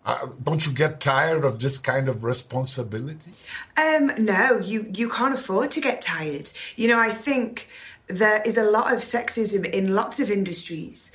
Uh, 0.04 0.26
don't 0.42 0.66
you 0.66 0.72
get 0.72 1.00
tired 1.00 1.44
of 1.44 1.58
this 1.58 1.78
kind 1.78 2.08
of 2.08 2.24
responsibility? 2.24 3.32
Um, 3.76 4.12
no, 4.18 4.58
you 4.58 4.86
you 4.92 5.08
can't 5.08 5.34
afford 5.34 5.70
to 5.72 5.80
get 5.80 6.02
tired. 6.02 6.50
You 6.76 6.88
know, 6.88 6.98
I 6.98 7.10
think 7.10 7.68
there 8.08 8.42
is 8.42 8.58
a 8.58 8.64
lot 8.64 8.92
of 8.92 9.00
sexism 9.00 9.64
in 9.64 9.94
lots 9.94 10.18
of 10.20 10.30
industries. 10.30 11.12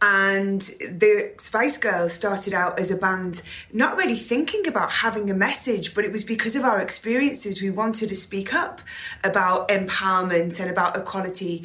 And 0.00 0.60
the 0.60 1.32
Spice 1.38 1.76
Girls 1.76 2.12
started 2.12 2.54
out 2.54 2.78
as 2.78 2.90
a 2.90 2.96
band 2.96 3.42
not 3.72 3.96
really 3.96 4.16
thinking 4.16 4.66
about 4.68 4.92
having 4.92 5.28
a 5.28 5.34
message, 5.34 5.92
but 5.92 6.04
it 6.04 6.12
was 6.12 6.22
because 6.22 6.54
of 6.54 6.62
our 6.64 6.80
experiences 6.80 7.60
we 7.60 7.70
wanted 7.70 8.08
to 8.10 8.14
speak 8.14 8.54
up 8.54 8.80
about 9.24 9.68
empowerment 9.68 10.60
and 10.60 10.70
about 10.70 10.96
equality. 10.96 11.64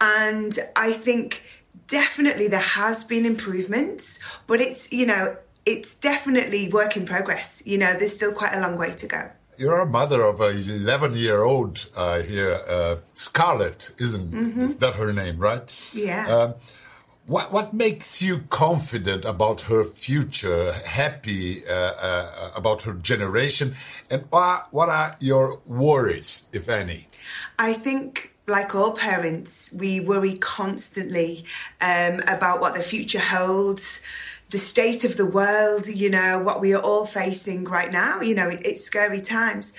And 0.00 0.56
I 0.76 0.92
think 0.92 1.42
definitely 1.88 2.46
there 2.46 2.60
has 2.60 3.02
been 3.02 3.26
improvements, 3.26 4.20
but 4.46 4.60
it's, 4.60 4.92
you 4.92 5.06
know, 5.06 5.36
it's 5.66 5.94
definitely 5.96 6.68
work 6.68 6.96
in 6.96 7.06
progress. 7.06 7.62
You 7.66 7.78
know, 7.78 7.94
there's 7.94 8.14
still 8.14 8.32
quite 8.32 8.54
a 8.54 8.60
long 8.60 8.78
way 8.78 8.92
to 8.92 9.06
go. 9.06 9.30
You're 9.56 9.80
a 9.80 9.86
mother 9.86 10.22
of 10.22 10.40
a 10.40 10.50
11 10.50 11.14
year 11.14 11.42
old 11.42 11.88
uh, 11.96 12.22
here, 12.22 12.60
uh, 12.68 12.96
Scarlett, 13.14 13.92
isn't 13.98 14.60
is 14.60 14.78
that 14.78 14.96
her 14.96 15.12
name, 15.12 15.38
right? 15.38 15.94
Yeah. 15.94 16.26
Um, 16.26 16.54
what 17.26 17.52
what 17.52 17.72
makes 17.72 18.20
you 18.20 18.40
confident 18.50 19.24
about 19.24 19.62
her 19.62 19.84
future, 19.84 20.72
happy 20.72 21.66
uh, 21.66 21.72
uh, 21.72 22.50
about 22.54 22.82
her 22.82 22.92
generation, 22.92 23.74
and 24.10 24.24
what 24.30 24.68
what 24.72 24.88
are 24.88 25.16
your 25.20 25.60
worries, 25.66 26.42
if 26.52 26.68
any? 26.68 27.08
I 27.58 27.72
think, 27.72 28.34
like 28.46 28.74
all 28.74 28.92
parents, 28.92 29.72
we 29.72 30.00
worry 30.00 30.34
constantly 30.34 31.44
um, 31.80 32.20
about 32.28 32.60
what 32.60 32.74
the 32.74 32.82
future 32.82 33.20
holds, 33.20 34.02
the 34.50 34.58
state 34.58 35.04
of 35.04 35.16
the 35.16 35.26
world, 35.26 35.88
you 35.88 36.10
know, 36.10 36.38
what 36.38 36.60
we 36.60 36.74
are 36.74 36.82
all 36.82 37.06
facing 37.06 37.64
right 37.64 37.90
now. 37.90 38.20
You 38.20 38.34
know, 38.34 38.48
it, 38.50 38.60
it's 38.66 38.84
scary 38.84 39.22
times. 39.22 39.72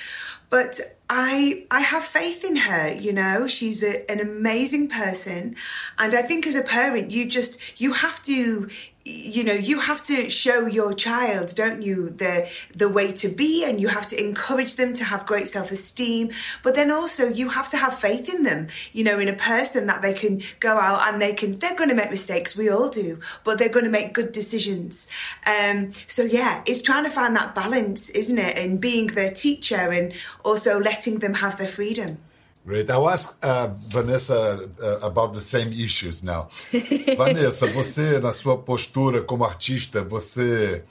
But 0.55 0.79
I 1.09 1.65
I 1.69 1.81
have 1.81 2.05
faith 2.05 2.45
in 2.45 2.55
her, 2.55 2.87
you 2.93 3.11
know. 3.11 3.45
She's 3.45 3.83
a, 3.83 4.09
an 4.09 4.21
amazing 4.21 4.87
person. 4.87 5.57
And 5.99 6.15
I 6.15 6.21
think 6.21 6.47
as 6.47 6.55
a 6.55 6.61
parent, 6.61 7.11
you 7.11 7.27
just 7.27 7.81
you 7.81 7.91
have 7.91 8.23
to 8.23 8.69
you 9.05 9.43
know 9.43 9.53
you 9.53 9.79
have 9.79 10.03
to 10.03 10.31
show 10.31 10.65
your 10.65 10.91
child 10.91 11.53
don't 11.53 11.83
you 11.83 12.09
the 12.09 12.49
the 12.75 12.89
way 12.89 13.11
to 13.11 13.29
be 13.29 13.63
and 13.63 13.79
you 13.79 13.87
have 13.87 14.07
to 14.07 14.19
encourage 14.19 14.75
them 14.75 14.95
to 14.95 15.03
have 15.03 15.27
great 15.27 15.47
self-esteem. 15.47 16.31
But 16.63 16.73
then 16.73 16.89
also 16.89 17.29
you 17.29 17.49
have 17.49 17.69
to 17.69 17.77
have 17.77 17.99
faith 17.99 18.33
in 18.33 18.41
them 18.41 18.67
you 18.93 19.03
know 19.03 19.19
in 19.19 19.27
a 19.27 19.33
person 19.33 19.85
that 19.87 20.01
they 20.01 20.13
can 20.13 20.41
go 20.59 20.77
out 20.79 21.07
and 21.07 21.21
they 21.21 21.33
can 21.33 21.59
they're 21.59 21.75
going 21.75 21.89
to 21.89 21.95
make 21.95 22.09
mistakes 22.09 22.55
we 22.55 22.67
all 22.69 22.89
do 22.89 23.19
but 23.43 23.59
they're 23.59 23.69
going 23.69 23.85
to 23.85 23.91
make 23.91 24.13
good 24.13 24.31
decisions. 24.31 25.07
Um 25.45 25.91
so 26.07 26.23
yeah 26.23 26.63
it's 26.65 26.81
trying 26.81 27.03
to 27.03 27.11
find 27.11 27.35
that 27.35 27.53
balance 27.53 28.09
isn't 28.09 28.39
it 28.39 28.57
in 28.57 28.77
being 28.77 29.07
their 29.07 29.31
teacher 29.31 29.75
and 29.75 30.13
also 30.43 30.79
letting 30.79 31.19
them 31.19 31.35
have 31.35 31.57
their 31.57 31.67
freedom 31.67 32.17
Great. 32.65 32.89
I'll 32.89 33.07
ask 33.07 33.37
uh, 33.43 33.67
Vanessa 33.89 34.67
uh, 34.81 35.05
about 35.05 35.35
the 35.35 35.39
same 35.39 35.71
issues 35.71 36.23
now. 36.23 36.47
Vanessa, 37.15 37.67
você, 37.67 38.19
na 38.19 38.31
sua 38.31 38.57
postura 38.57 39.21
como 39.21 39.43
artista, 39.43 40.01
você, 40.03 40.83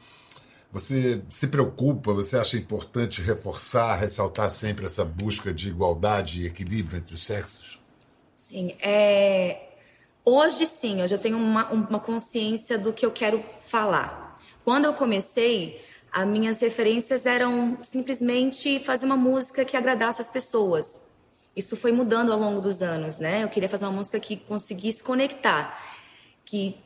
você 0.71 1.21
se 1.29 1.49
preocupa, 1.49 2.13
você 2.13 2.39
acha 2.39 2.57
importante 2.57 3.21
reforçar, 3.21 3.97
ressaltar 3.97 4.51
sempre 4.51 4.87
essa 4.87 5.05
busca 5.05 5.53
de 5.53 5.69
igualdade 5.69 6.43
e 6.43 6.47
equilíbrio 6.47 6.97
entre 6.97 7.13
os 7.13 7.27
sexos? 7.27 7.83
Sim. 8.37 8.77
É... 8.81 9.71
Hoje, 10.25 10.67
sim, 10.67 11.03
hoje 11.03 11.13
eu 11.13 11.19
tenho 11.19 11.37
uma, 11.37 11.69
uma 11.73 11.99
consciência 11.99 12.79
do 12.79 12.93
que 12.93 13.05
eu 13.05 13.11
quero 13.11 13.43
falar. 13.61 14.39
Quando 14.65 14.85
eu 14.85 14.95
comecei, 14.95 15.85
as 16.13 16.27
minhas 16.27 16.61
referências 16.61 17.27
eram 17.27 17.79
simplesmente 17.83 18.79
fazer 18.79 19.07
uma 19.07 19.17
música 19.17 19.65
que 19.65 19.77
agradasse 19.77 20.21
as 20.21 20.31
pessoas 20.31 21.03
isso 21.57 21.77
foi 21.77 21.93
mudando 21.93 22.33
ao 22.33 22.39
longo 22.39 22.61
dos 22.61 22.83
anos, 22.83 23.19
né? 23.19 23.43
Eu 23.43 23.49
queria 23.49 23.69
fazer 23.69 23.85
uma 23.85 23.93
música 23.93 24.19
que 24.19 24.37
conseguisse 24.37 25.03
conectar, 25.03 25.81
que 26.45 26.77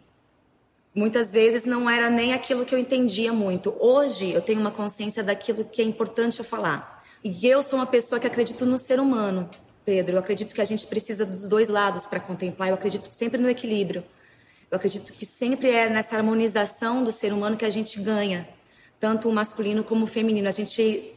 muitas 0.95 1.33
vezes 1.33 1.65
não 1.65 1.89
era 1.89 2.11
nem 2.11 2.33
aquilo 2.33 2.65
que 2.65 2.75
eu 2.75 2.79
entendia 2.79 3.33
muito. 3.33 3.75
Hoje 3.79 4.31
eu 4.31 4.43
tenho 4.43 4.61
uma 4.61 4.71
consciência 4.71 5.23
daquilo 5.23 5.65
que 5.65 5.81
é 5.81 5.85
importante 5.85 6.39
eu 6.39 6.45
falar. 6.45 7.05
E 7.25 7.47
eu 7.47 7.63
sou 7.63 7.79
uma 7.79 7.87
pessoa 7.87 8.21
que 8.21 8.27
acredito 8.27 8.67
no 8.67 8.79
ser 8.79 9.01
humano, 9.01 9.49
Pedro. 9.85 10.17
Eu 10.17 10.19
acredito 10.21 10.55
que 10.55 10.61
a 10.61 10.65
gente 10.65 10.87
precisa 10.87 11.25
dos 11.25 11.49
dois 11.49 11.69
lados 11.69 12.07
para 12.07 12.21
contemplar. 12.21 12.69
Eu 12.69 12.75
acredito 12.75 13.13
sempre 13.13 13.41
no 13.41 13.49
equilíbrio. 13.49 14.05
Eu 14.71 14.77
acredito 14.77 15.13
que 15.13 15.25
sempre 15.25 15.71
é 15.71 15.89
nessa 15.89 16.15
harmonização 16.15 17.03
do 17.03 17.11
ser 17.11 17.33
humano 17.33 17.57
que 17.57 17.65
a 17.65 17.71
gente 17.71 17.99
ganha, 18.01 18.47
tanto 19.01 19.29
o 19.29 19.33
masculino 19.33 19.83
como 19.83 20.05
o 20.05 20.07
feminino. 20.07 20.47
A 20.47 20.53
gente 20.53 21.15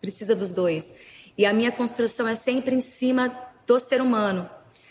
precisa 0.00 0.34
dos 0.34 0.52
dois. 0.52 0.92
E 1.38 1.46
a 1.46 1.52
minha 1.52 1.70
construção 1.70 2.26
é 2.26 2.34
sempre 2.34 2.74
em 2.74 2.80
cima 2.80 3.32
do 3.64 3.78
ser 3.78 4.02
humano, 4.02 4.50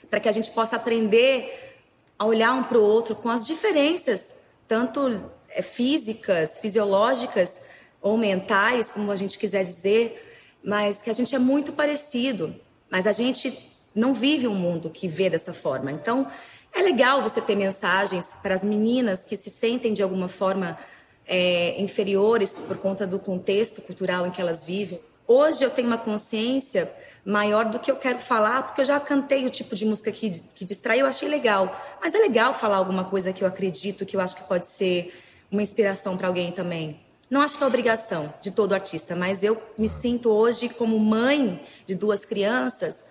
para 0.09 0.21
que 0.21 0.29
a 0.29 0.31
gente 0.31 0.49
possa 0.51 0.77
aprender 0.77 1.75
a 2.17 2.23
olhar 2.23 2.53
um 2.53 2.63
para 2.63 2.79
o 2.79 2.81
outro 2.81 3.13
com 3.15 3.29
as 3.29 3.45
diferenças, 3.45 4.33
tanto 4.65 5.29
é, 5.49 5.61
físicas, 5.61 6.57
fisiológicas 6.59 7.59
ou 8.01 8.17
mentais, 8.17 8.89
como 8.89 9.11
a 9.11 9.15
gente 9.17 9.37
quiser 9.37 9.65
dizer, 9.65 10.23
mas 10.63 11.01
que 11.01 11.09
a 11.09 11.13
gente 11.13 11.35
é 11.35 11.39
muito 11.39 11.73
parecido, 11.73 12.55
mas 12.89 13.05
a 13.05 13.11
gente 13.11 13.75
não 13.93 14.13
vive 14.13 14.47
um 14.47 14.55
mundo 14.55 14.89
que 14.89 15.05
vê 15.05 15.29
dessa 15.29 15.53
forma. 15.53 15.91
Então, 15.91 16.27
é 16.73 16.81
legal 16.81 17.21
você 17.21 17.41
ter 17.41 17.55
mensagens 17.55 18.35
para 18.41 18.55
as 18.55 18.63
meninas 18.63 19.25
que 19.25 19.35
se 19.35 19.49
sentem 19.49 19.91
de 19.91 20.01
alguma 20.01 20.29
forma 20.29 20.79
é, 21.27 21.81
inferiores 21.81 22.55
por 22.55 22.77
conta 22.77 23.05
do 23.05 23.19
contexto 23.19 23.81
cultural 23.81 24.25
em 24.25 24.31
que 24.31 24.39
elas 24.39 24.63
vivem. 24.63 25.01
Hoje 25.27 25.63
eu 25.63 25.69
tenho 25.69 25.87
uma 25.87 25.97
consciência 25.97 26.91
maior 27.25 27.65
do 27.65 27.77
que 27.77 27.91
eu 27.91 27.97
quero 27.97 28.19
falar, 28.19 28.63
porque 28.63 28.79
eu 28.79 28.85
já 28.85 28.97
cantei 28.99 29.45
o 29.45 29.49
tipo 29.49 29.75
de 29.75 29.85
música 29.85 30.09
que, 30.11 30.29
que 30.29 30.63
distrai, 30.63 31.01
eu 31.01 31.05
achei 31.05 31.27
legal. 31.27 31.75
Mas 32.01 32.15
é 32.15 32.17
legal 32.17 32.53
falar 32.53 32.77
alguma 32.77 33.03
coisa 33.03 33.33
que 33.33 33.43
eu 33.43 33.47
acredito, 33.47 34.05
que 34.05 34.15
eu 34.15 34.21
acho 34.21 34.37
que 34.37 34.43
pode 34.43 34.67
ser 34.67 35.13
uma 35.51 35.61
inspiração 35.61 36.15
para 36.15 36.27
alguém 36.27 36.53
também. 36.53 37.01
Não 37.29 37.41
acho 37.41 37.57
que 37.57 37.63
é 37.63 37.67
obrigação 37.67 38.33
de 38.41 38.51
todo 38.51 38.73
artista, 38.73 39.13
mas 39.13 39.43
eu 39.43 39.61
me 39.77 39.89
sinto 39.89 40.29
hoje 40.29 40.69
como 40.69 40.97
mãe 40.97 41.61
de 41.85 41.93
duas 41.93 42.23
crianças, 42.23 43.03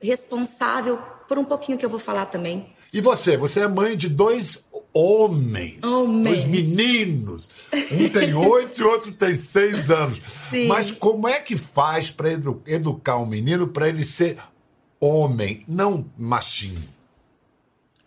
responsável 0.00 0.98
por 1.28 1.38
um 1.38 1.44
pouquinho 1.44 1.76
que 1.76 1.84
eu 1.84 1.90
vou 1.90 1.98
falar 1.98 2.26
também. 2.26 2.74
E 2.90 3.02
você? 3.02 3.36
Você 3.36 3.60
é 3.60 3.68
mãe 3.68 3.96
de 3.96 4.08
dois 4.08 4.64
homens, 4.94 5.82
homens. 5.82 6.24
dois 6.24 6.44
meninos. 6.44 7.50
Um 7.90 8.08
tem 8.08 8.32
oito 8.34 8.80
e 8.80 8.84
outro 8.84 9.12
tem 9.12 9.34
seis 9.34 9.90
anos. 9.90 10.20
Sim. 10.50 10.68
Mas 10.68 10.90
como 10.92 11.28
é 11.28 11.40
que 11.40 11.56
faz 11.56 12.12
para 12.12 12.32
edu 12.32 12.62
educar 12.64 13.18
um 13.18 13.26
menino 13.26 13.66
para 13.66 13.88
ele 13.88 14.04
ser 14.04 14.38
homem, 15.00 15.64
não 15.66 16.06
machinho? 16.16 16.94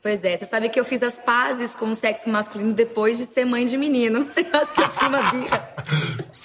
Pois 0.01 0.23
é, 0.23 0.37
você 0.37 0.45
sabe 0.45 0.69
que 0.69 0.79
eu 0.79 0.85
fiz 0.85 1.03
as 1.03 1.19
pazes 1.19 1.75
com 1.75 1.91
o 1.91 1.95
sexo 1.95 2.29
masculino 2.29 2.71
depois 2.71 3.17
de 3.17 3.25
ser 3.25 3.43
mãe 3.43 3.65
de 3.65 3.77
menino. 3.77 4.25
Eu 4.37 4.59
acho 4.59 4.73
que 4.73 4.81
eu 4.81 4.87
tinha 4.87 5.09
uma 5.09 5.21
birra. 5.31 5.75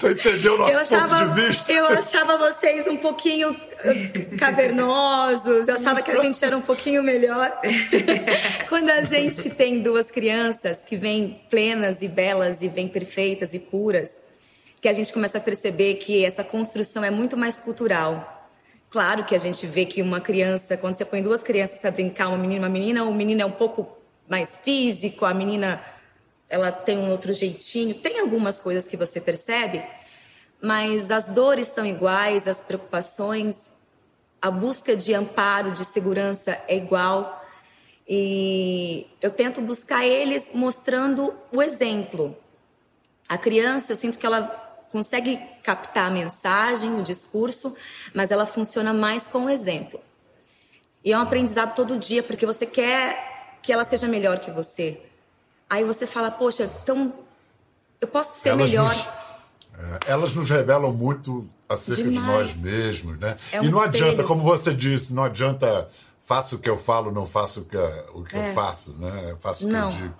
Você 0.02 0.12
entendeu 0.12 0.54
o 0.54 0.58
nosso 0.58 0.76
achava, 0.76 1.18
ponto 1.18 1.34
de 1.34 1.46
vista? 1.46 1.72
Eu 1.72 1.86
achava 1.86 2.36
vocês 2.36 2.86
um 2.86 2.96
pouquinho 2.96 3.50
uh, 3.52 4.36
cavernosos, 4.38 5.68
eu 5.68 5.74
achava 5.74 6.02
que 6.02 6.10
a 6.10 6.16
gente 6.16 6.44
era 6.44 6.56
um 6.56 6.60
pouquinho 6.60 7.02
melhor. 7.02 7.52
Quando 8.68 8.90
a 8.90 9.02
gente 9.02 9.50
tem 9.50 9.80
duas 9.80 10.10
crianças 10.10 10.84
que 10.84 10.96
vêm 10.96 11.40
plenas 11.48 12.02
e 12.02 12.08
belas 12.08 12.62
e 12.62 12.68
vêm 12.68 12.88
perfeitas 12.88 13.54
e 13.54 13.58
puras, 13.58 14.20
que 14.80 14.88
a 14.88 14.92
gente 14.92 15.12
começa 15.12 15.38
a 15.38 15.40
perceber 15.40 15.94
que 15.94 16.24
essa 16.24 16.42
construção 16.42 17.04
é 17.04 17.10
muito 17.10 17.36
mais 17.36 17.58
cultural 17.58 18.40
Claro 18.92 19.24
que 19.24 19.34
a 19.34 19.38
gente 19.38 19.66
vê 19.66 19.86
que 19.86 20.02
uma 20.02 20.20
criança, 20.20 20.76
quando 20.76 20.92
você 20.92 21.04
põe 21.06 21.22
duas 21.22 21.42
crianças 21.42 21.78
para 21.78 21.90
brincar, 21.90 22.28
uma 22.28 22.36
menina 22.36 22.56
e 22.56 22.58
uma 22.58 22.68
menina, 22.68 23.04
o 23.04 23.14
menino 23.14 23.40
é 23.40 23.46
um 23.46 23.50
pouco 23.50 23.88
mais 24.28 24.54
físico, 24.54 25.24
a 25.24 25.32
menina 25.32 25.82
ela 26.52 26.70
tem 26.70 26.98
um 26.98 27.10
outro 27.10 27.32
jeitinho. 27.32 27.94
Tem 27.94 28.20
algumas 28.20 28.60
coisas 28.60 28.86
que 28.86 28.94
você 28.94 29.18
percebe, 29.18 29.82
mas 30.60 31.10
as 31.10 31.26
dores 31.26 31.68
são 31.68 31.86
iguais, 31.86 32.46
as 32.46 32.60
preocupações, 32.60 33.70
a 34.40 34.50
busca 34.50 34.94
de 34.94 35.14
amparo, 35.14 35.72
de 35.72 35.82
segurança 35.82 36.60
é 36.68 36.76
igual. 36.76 37.42
E 38.06 39.06
eu 39.22 39.30
tento 39.30 39.62
buscar 39.62 40.06
eles 40.06 40.50
mostrando 40.52 41.34
o 41.50 41.62
exemplo. 41.62 42.36
A 43.26 43.38
criança, 43.38 43.92
eu 43.92 43.96
sinto 43.96 44.18
que 44.18 44.26
ela 44.26 44.42
consegue 44.92 45.40
captar 45.62 46.08
a 46.08 46.10
mensagem, 46.10 46.94
o 47.00 47.02
discurso, 47.02 47.74
mas 48.12 48.30
ela 48.30 48.44
funciona 48.44 48.92
mais 48.92 49.26
com 49.26 49.46
o 49.46 49.50
exemplo. 49.50 49.98
E 51.02 51.12
é 51.14 51.18
um 51.18 51.22
aprendizado 51.22 51.74
todo 51.74 51.98
dia, 51.98 52.22
porque 52.22 52.44
você 52.44 52.66
quer 52.66 53.56
que 53.62 53.72
ela 53.72 53.86
seja 53.86 54.06
melhor 54.06 54.38
que 54.38 54.50
você. 54.50 55.11
Aí 55.72 55.84
você 55.84 56.06
fala, 56.06 56.30
poxa, 56.30 56.70
então 56.82 57.14
eu 57.98 58.06
posso 58.06 58.42
ser 58.42 58.50
elas 58.50 58.68
melhor. 58.68 58.94
Nos, 58.94 59.08
é, 59.78 59.98
elas 60.12 60.34
nos 60.34 60.50
revelam 60.50 60.92
muito 60.92 61.48
acerca 61.66 62.02
Demais. 62.02 62.50
de 62.50 62.56
nós 62.56 62.56
mesmos, 62.56 63.18
né? 63.18 63.34
É 63.50 63.58
um 63.58 63.64
e 63.64 63.70
não 63.70 63.82
espelho. 63.82 64.04
adianta, 64.04 64.24
como 64.24 64.42
você 64.42 64.74
disse, 64.74 65.14
não 65.14 65.24
adianta 65.24 65.86
faço 66.20 66.56
o 66.56 66.58
que 66.58 66.68
eu 66.68 66.76
falo, 66.76 67.10
não 67.10 67.24
faço 67.24 67.60
o 67.60 67.64
que, 67.64 67.78
o 68.12 68.22
que 68.22 68.36
é. 68.36 68.50
eu 68.50 68.54
faço, 68.54 68.92
né? 68.98 69.30
Eu 69.30 69.38
faço 69.38 69.64
o 69.64 69.66
que 69.66 69.72
não. 69.72 69.90
eu 69.90 69.96
digo. 69.96 70.14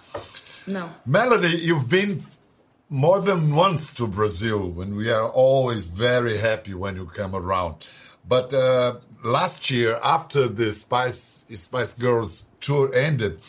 Não. 0.67 0.89
Melanie, 1.05 1.55
you've 1.63 1.87
been 1.87 2.19
more 2.89 3.21
than 3.21 3.53
once 3.53 3.93
to 3.93 4.07
Brazil, 4.07 4.81
and 4.81 4.97
we 4.97 5.13
are 5.13 5.29
always 5.35 5.85
very 5.87 6.39
happy 6.39 6.73
when 6.73 6.97
you 6.97 7.05
come 7.05 7.37
around. 7.37 7.87
But 8.25 8.55
uh, 8.55 9.01
last 9.23 9.71
year, 9.71 10.01
after 10.03 10.49
the 10.49 10.73
Spice 10.73 11.45
Spice 11.55 11.93
Girls 11.93 12.45
tour 12.59 12.91
ended, 12.95 13.41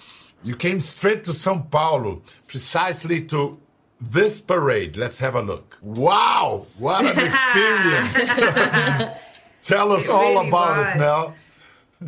you 0.44 0.56
came 0.56 0.82
straight 0.82 1.24
to 1.26 1.32
São 1.32 1.70
Paulo, 1.70 2.22
precisely 2.48 3.22
to 3.26 3.60
this 4.00 4.42
parade. 4.42 4.98
Let's 4.98 5.20
have 5.20 5.36
a 5.36 5.42
look. 5.42 5.78
Wow, 5.82 6.66
what 6.78 7.06
an 7.06 7.12
experience! 7.30 8.34
Tell 9.64 9.92
us 9.94 10.06
it 10.06 10.12
all 10.12 10.34
really 10.36 10.48
about 10.50 10.78
was. 10.78 10.96
it, 10.96 11.00
Mel. 11.00 11.36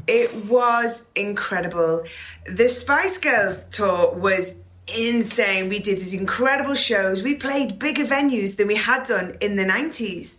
It 0.08 0.46
was 0.46 1.08
incredible. 1.16 2.04
The 2.48 2.68
Spice 2.68 3.18
Girls 3.18 3.64
tour 3.66 4.12
was 4.14 4.60
insane. 4.94 5.70
We 5.70 5.80
did 5.80 5.98
these 5.98 6.14
incredible 6.14 6.76
shows. 6.76 7.24
We 7.24 7.36
played 7.36 7.80
bigger 7.80 8.04
venues 8.06 8.58
than 8.58 8.68
we 8.68 8.76
had 8.76 9.08
done 9.08 9.36
in 9.40 9.56
the 9.56 9.64
90s. 9.64 10.38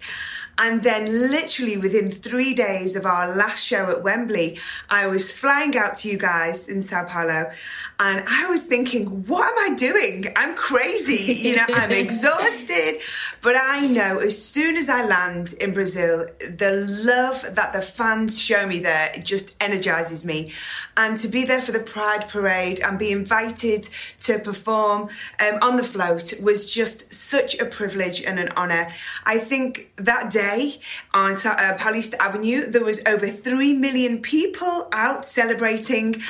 And 0.59 0.83
then, 0.83 1.07
literally 1.07 1.77
within 1.77 2.11
three 2.11 2.55
days 2.55 2.97
of 2.97 3.05
our 3.05 3.35
last 3.35 3.63
show 3.63 3.91
at 3.91 4.03
Wembley, 4.03 4.59
I 4.89 5.07
was 5.07 5.31
flying 5.31 5.77
out 5.77 5.97
to 5.99 6.09
you 6.09 6.17
guys 6.17 6.69
in 6.69 6.83
Sao 6.83 7.05
Paulo. 7.05 7.51
And 7.99 8.25
I 8.27 8.49
was 8.49 8.63
thinking, 8.63 9.27
what 9.27 9.47
am 9.47 9.73
I 9.73 9.77
doing? 9.77 10.27
I'm 10.35 10.55
crazy. 10.55 11.33
You 11.49 11.57
know, 11.57 11.65
I'm 11.69 11.93
exhausted. 12.07 13.01
But 13.43 13.57
I 13.57 13.87
know 13.87 14.19
as 14.19 14.43
soon 14.43 14.77
as 14.77 14.89
I 14.89 15.07
land 15.07 15.55
in 15.55 15.75
Brazil, 15.75 16.27
the 16.41 16.87
love 17.05 17.55
that 17.55 17.73
the 17.73 17.83
fans 17.83 18.39
show 18.39 18.67
me 18.67 18.79
there 18.81 19.13
just 19.23 19.55
energizes 19.61 20.25
me. 20.25 20.53
And 20.97 21.19
to 21.21 21.29
be 21.29 21.45
there 21.45 21.61
for 21.61 21.73
the 21.73 21.81
Pride 21.81 22.29
Parade 22.29 22.81
and 22.81 22.99
be 22.99 23.13
invited 23.13 23.89
to 24.23 24.39
perform 24.39 25.11
um, 25.41 25.59
on 25.61 25.77
the 25.77 25.85
float 25.85 26.33
was 26.43 26.71
just 26.71 27.13
such 27.13 27.59
a 27.59 27.67
privilege 27.67 28.23
and 28.23 28.39
an 28.39 28.49
honour. 28.57 28.89
I 29.25 29.39
think 29.39 29.93
that 29.97 30.31
day 30.31 30.46
day 30.47 30.79
on 31.13 31.33
uh, 31.33 31.77
Paulista 31.79 32.15
Avenue. 32.19 32.67
There 32.67 32.85
was 32.85 33.01
over 33.07 33.27
3 33.27 33.75
million 33.75 34.21
people 34.21 34.89
out 34.93 35.27
celebrating. 35.27 36.23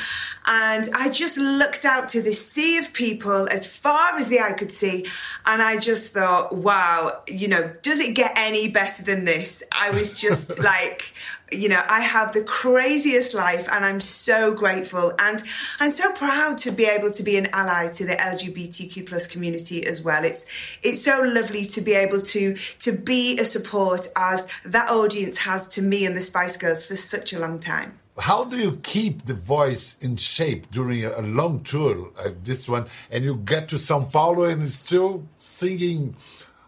And 0.47 0.89
I 0.95 1.09
just 1.09 1.37
looked 1.37 1.85
out 1.85 2.09
to 2.11 2.23
this 2.23 2.41
sea 2.47 2.79
of 2.79 2.93
people 2.93 3.49
as 3.51 3.67
far 3.67 4.17
as 4.17 4.29
the 4.29 4.41
eye 4.41 4.53
could 4.53 4.73
see. 4.73 5.07
And 5.45 5.61
I 5.61 5.77
just 5.77 6.15
thought, 6.15 6.55
wow, 6.55 7.23
you 7.27 7.49
know, 7.49 7.73
does 7.83 7.99
it 7.99 8.15
get 8.15 8.33
any 8.37 8.69
better 8.69 9.03
than 9.03 9.25
this? 9.25 9.63
I 9.73 9.91
was 9.91 10.19
just 10.19 10.59
like, 10.73 11.13
you 11.53 11.69
know, 11.69 11.81
I 11.89 12.01
have 12.01 12.33
the 12.33 12.43
craziest 12.43 13.35
life 13.35 13.69
and 13.71 13.85
I'm 13.85 14.01
so 14.01 14.53
grateful 14.53 15.13
and 15.19 15.43
I'm 15.79 15.91
so 15.91 16.13
proud 16.13 16.59
to 16.59 16.73
be 16.73 16.85
able 16.85 17.13
to 17.13 17.23
be 17.23 17.37
an 17.37 17.47
ally 17.53 17.89
to 17.93 18.05
the 18.05 18.17
LGBTQ 18.17 19.07
plus 19.07 19.27
community 19.27 19.87
as 19.87 20.03
well. 20.03 20.25
It's 20.25 20.47
it's 20.83 21.03
so 21.03 21.23
lovely 21.23 21.65
to 21.67 21.81
be 21.81 21.93
able 21.93 22.23
to 22.23 22.57
to 22.81 22.93
be 22.93 23.39
a 23.39 23.45
support 23.45 24.09
as 24.17 24.49
that 24.65 24.91
audience 24.91 25.39
has 25.39 25.67
to 25.69 25.83
me 25.83 26.05
and 26.05 26.17
the 26.17 26.21
Spice 26.21 26.57
Girls 26.57 26.85
for 26.85 26.97
such 26.97 27.33
a 27.33 27.39
long 27.39 27.61
time. 27.61 27.99
How 28.19 28.45
do 28.45 28.57
you 28.57 28.81
keep 28.83 29.27
the 29.27 29.35
voice 29.35 29.97
in 30.01 30.17
shape 30.17 30.71
during 30.71 31.05
a, 31.05 31.21
long 31.21 31.61
tour 31.61 32.11
like 32.17 32.43
this 32.45 32.67
one 32.67 32.87
and 33.11 33.25
you 33.25 33.37
get 33.37 33.69
to 33.69 33.79
Sao 33.79 34.05
Paulo 34.05 34.45
and 34.45 34.71
still 34.71 35.27
singing 35.39 36.17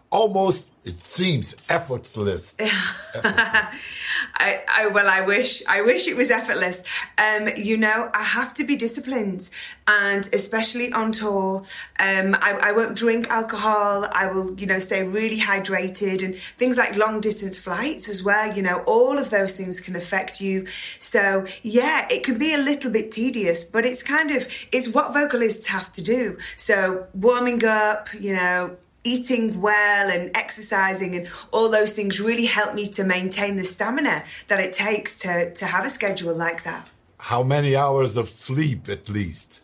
almost 0.09 0.67
it 0.85 1.03
seems 1.03 1.55
effortless. 1.69 2.55
effortless. 2.57 2.65
I, 4.35 4.63
I, 4.67 4.87
well, 4.87 5.07
I 5.07 5.21
wish, 5.21 5.61
I 5.67 5.81
wish 5.81 6.07
it 6.07 6.15
was 6.15 6.31
effortless. 6.31 6.83
Um, 7.17 7.49
you 7.57 7.77
know, 7.77 8.09
I 8.13 8.23
have 8.23 8.53
to 8.55 8.63
be 8.63 8.75
disciplined, 8.77 9.49
and 9.87 10.27
especially 10.33 10.91
on 10.93 11.11
tour, 11.11 11.63
um, 11.99 12.35
I, 12.41 12.57
I 12.61 12.71
won't 12.71 12.95
drink 12.97 13.29
alcohol. 13.29 14.07
I 14.11 14.31
will, 14.31 14.57
you 14.59 14.65
know, 14.65 14.79
stay 14.79 15.03
really 15.03 15.39
hydrated, 15.39 16.23
and 16.23 16.35
things 16.57 16.77
like 16.77 16.95
long 16.95 17.19
distance 17.19 17.57
flights 17.57 18.07
as 18.07 18.23
well. 18.23 18.55
You 18.55 18.61
know, 18.61 18.81
all 18.87 19.19
of 19.19 19.29
those 19.29 19.53
things 19.53 19.81
can 19.81 19.95
affect 19.97 20.39
you. 20.39 20.65
So 20.97 21.45
yeah, 21.61 22.07
it 22.09 22.23
can 22.23 22.37
be 22.37 22.53
a 22.53 22.57
little 22.57 22.89
bit 22.89 23.11
tedious, 23.11 23.63
but 23.65 23.85
it's 23.85 24.01
kind 24.01 24.31
of 24.31 24.47
it's 24.71 24.87
what 24.87 25.13
vocalists 25.13 25.67
have 25.67 25.91
to 25.93 26.01
do. 26.01 26.37
So 26.55 27.07
warming 27.13 27.65
up, 27.65 28.09
you 28.17 28.33
know 28.33 28.77
eating 29.09 29.59
well 29.61 30.09
and 30.09 30.31
exercising 30.35 31.15
and 31.15 31.27
all 31.51 31.69
those 31.69 31.95
things 31.95 32.19
really 32.19 32.45
help 32.45 32.73
me 32.75 32.85
to 32.87 33.03
maintain 33.03 33.55
the 33.57 33.63
stamina 33.63 34.23
that 34.47 34.59
it 34.59 34.73
takes 34.73 35.17
to, 35.17 35.53
to 35.55 35.65
have 35.65 35.85
a 35.85 35.89
schedule 35.89 36.35
like 36.35 36.63
that. 36.63 36.89
How 37.17 37.43
many 37.43 37.75
hours 37.75 38.15
of 38.17 38.29
sleep 38.29 38.87
at 38.87 39.09
least? 39.09 39.61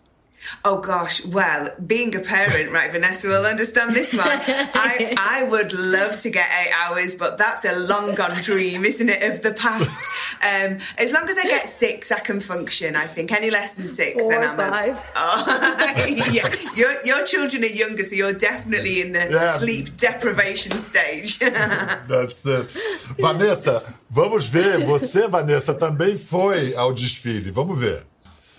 Oh 0.63 0.79
gosh, 0.79 1.23
well, 1.25 1.69
being 1.85 2.15
a 2.15 2.19
parent, 2.19 2.71
right, 2.71 2.91
Vanessa 2.91 3.27
will 3.27 3.45
understand 3.45 3.95
this 3.95 4.13
one. 4.13 4.27
I, 4.27 5.15
I 5.17 5.43
would 5.43 5.73
love 5.73 6.19
to 6.21 6.29
get 6.29 6.47
eight 6.61 6.71
hours, 6.73 7.15
but 7.15 7.37
that's 7.37 7.65
a 7.65 7.75
long 7.75 8.15
gone 8.15 8.39
dream, 8.41 8.85
isn't 8.85 9.09
it, 9.09 9.23
of 9.23 9.41
the 9.41 9.53
past? 9.53 10.01
Um, 10.41 10.79
as 10.97 11.11
long 11.11 11.29
as 11.29 11.37
I 11.37 11.43
get 11.43 11.69
six, 11.69 12.11
I 12.11 12.19
can 12.19 12.39
function, 12.39 12.95
I 12.95 13.05
think. 13.05 13.31
Any 13.31 13.51
less 13.51 13.75
than 13.75 13.87
six, 13.87 14.21
Four 14.21 14.31
then 14.31 14.43
I'm 14.43 14.57
five. 14.57 14.97
A, 14.97 15.03
oh, 15.15 16.05
yeah. 16.31 16.53
Your, 16.75 17.03
your 17.03 17.25
children 17.25 17.63
are 17.63 17.67
younger, 17.67 18.03
so 18.03 18.15
you're 18.15 18.33
definitely 18.33 19.01
in 19.01 19.13
the 19.13 19.29
yeah. 19.29 19.53
sleep 19.55 19.97
deprivation 19.97 20.77
stage. 20.79 21.39
that's 21.39 22.45
it. 22.45 22.71
Vanessa, 23.19 23.83
vamos 24.09 24.47
ver. 24.47 24.85
Você, 24.85 25.27
Vanessa, 25.27 25.73
também 25.73 26.17
foi 26.17 26.73
ao 26.75 26.93
desfile. 26.93 27.51
Vamos 27.51 27.79
ver. 27.79 28.05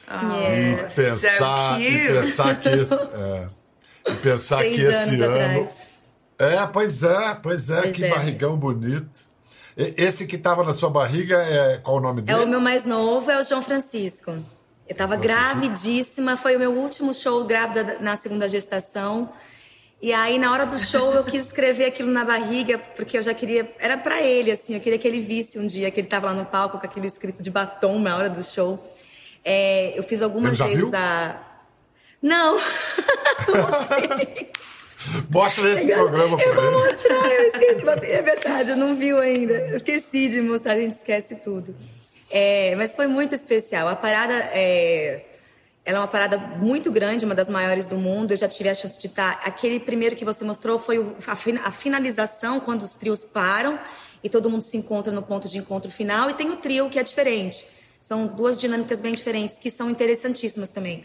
Oh, 0.09 0.37
e 0.37 0.77
pensar, 0.95 1.75
so 1.75 1.81
e 1.81 2.07
pensar 2.07 2.61
que 2.61 2.69
esse, 2.69 2.95
é, 2.95 3.49
e 4.09 4.15
pensar 4.15 4.59
Seis 4.59 4.77
que 4.77 4.83
esse 4.83 5.23
ano. 5.23 5.63
Atrás. 5.65 5.87
É, 6.39 6.67
pois 6.67 7.03
é, 7.03 7.35
pois 7.43 7.71
é, 7.71 7.83
pois 7.83 7.97
que 7.97 8.05
é. 8.05 8.11
barrigão 8.11 8.57
bonito. 8.57 9.27
Esse 9.77 10.27
que 10.27 10.37
estava 10.37 10.65
na 10.65 10.73
sua 10.73 10.89
barriga 10.89 11.37
é 11.37 11.79
qual 11.79 11.97
o 11.97 12.01
nome 12.01 12.23
dele? 12.23 12.41
É 12.41 12.45
o 12.45 12.49
meu 12.49 12.61
mais 12.61 12.85
novo, 12.85 13.31
é 13.31 13.39
o 13.39 13.43
João 13.43 13.63
Francisco. 13.63 14.31
Eu 14.31 14.93
estava 14.93 15.17
gravidíssima, 15.17 16.37
foi 16.37 16.57
o 16.57 16.59
meu 16.59 16.73
último 16.73 17.13
show 17.13 17.45
grávida 17.45 17.99
na 18.01 18.17
segunda 18.17 18.49
gestação. 18.49 19.31
E 20.01 20.13
aí, 20.13 20.39
na 20.39 20.53
hora 20.53 20.65
do 20.65 20.79
show, 20.79 21.13
eu 21.13 21.25
quis 21.25 21.47
escrever 21.47 21.87
aquilo 21.87 22.11
na 22.11 22.25
barriga, 22.25 22.79
porque 22.79 23.19
eu 23.19 23.23
já 23.23 23.35
queria. 23.35 23.75
Era 23.79 23.99
para 23.99 24.23
ele, 24.23 24.53
assim, 24.53 24.75
eu 24.75 24.81
queria 24.81 24.99
que 24.99 25.09
ele 25.09 25.21
visse 25.21 25.59
um 25.59 25.67
dia 25.67 25.91
que 25.91 26.01
ele 26.01 26.07
estava 26.07 26.29
lá 26.29 26.35
no 26.35 26.45
palco 26.45 26.79
com 26.79 26.87
aquilo 26.87 27.07
escrito 27.07 27.43
de 27.43 27.51
batom 27.51 27.99
na 27.99 28.17
hora 28.17 28.31
do 28.31 28.43
show. 28.43 28.83
É, 29.49 29.97
eu 29.97 30.03
fiz 30.03 30.21
algumas 30.23 30.59
vezes 30.59 30.77
viu? 30.77 30.91
a. 30.93 31.41
Não! 32.21 32.59
Mostra 35.31 35.71
esse 35.71 35.87
programa 35.87 36.37
para 36.37 36.47
ele. 36.49 36.59
Eu 36.59 36.63
vou 36.63 36.73
mostrar, 36.73 37.31
eu 37.33 37.45
esqueci. 37.45 37.83
É 38.11 38.23
verdade, 38.23 38.71
eu 38.71 38.77
não 38.77 38.97
viu 38.97 39.21
ainda. 39.21 39.55
Eu 39.55 39.77
esqueci 39.77 40.29
de 40.29 40.41
mostrar, 40.41 40.73
a 40.73 40.79
gente 40.79 40.95
esquece 40.95 41.37
tudo. 41.37 41.77
É, 42.29 42.75
mas 42.75 42.97
foi 42.97 43.07
muito 43.07 43.37
especial. 43.37 43.87
A 43.87 43.95
parada 43.95 44.35
é, 44.53 45.27
ela 45.85 45.99
é 45.99 46.01
uma 46.01 46.09
parada 46.09 46.39
muito 46.39 46.91
grande, 46.91 47.25
uma 47.25 47.37
das 47.37 47.49
maiores 47.49 47.87
do 47.87 47.99
mundo. 47.99 48.33
Eu 48.33 48.37
já 48.37 48.49
tive 48.49 48.69
a 48.69 48.75
chance 48.75 48.99
de 48.99 49.07
estar. 49.07 49.41
Aquele 49.45 49.79
primeiro 49.79 50.17
que 50.17 50.25
você 50.25 50.43
mostrou 50.43 50.81
foi 50.81 51.07
a 51.63 51.71
finalização, 51.71 52.59
quando 52.59 52.83
os 52.83 52.95
trios 52.95 53.23
param 53.23 53.79
e 54.25 54.29
todo 54.29 54.51
mundo 54.51 54.63
se 54.63 54.77
encontra 54.77 55.13
no 55.13 55.23
ponto 55.23 55.47
de 55.49 55.57
encontro 55.57 55.89
final. 55.89 56.31
E 56.31 56.35
tem 56.35 56.51
o 56.51 56.57
trio, 56.57 56.91
que 56.91 56.99
é 56.99 57.05
diferente 57.05 57.76
são 58.07 58.29
duas 58.29 58.57
dinâmicas 58.57 59.01
bem 59.01 59.13
diferentes 59.13 59.57
que 59.57 59.69
são 59.69 59.91
interessantíssimas 59.91 60.71
também. 60.71 61.05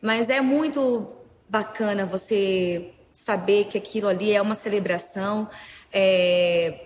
Mas 0.00 0.28
é 0.28 0.40
muito 0.40 1.08
bacana 1.48 2.06
você 2.06 2.92
saber 3.10 3.64
que 3.64 3.76
aquilo 3.76 4.06
ali 4.06 4.32
é 4.32 4.40
uma 4.40 4.54
celebração. 4.54 5.50
É... 5.92 6.84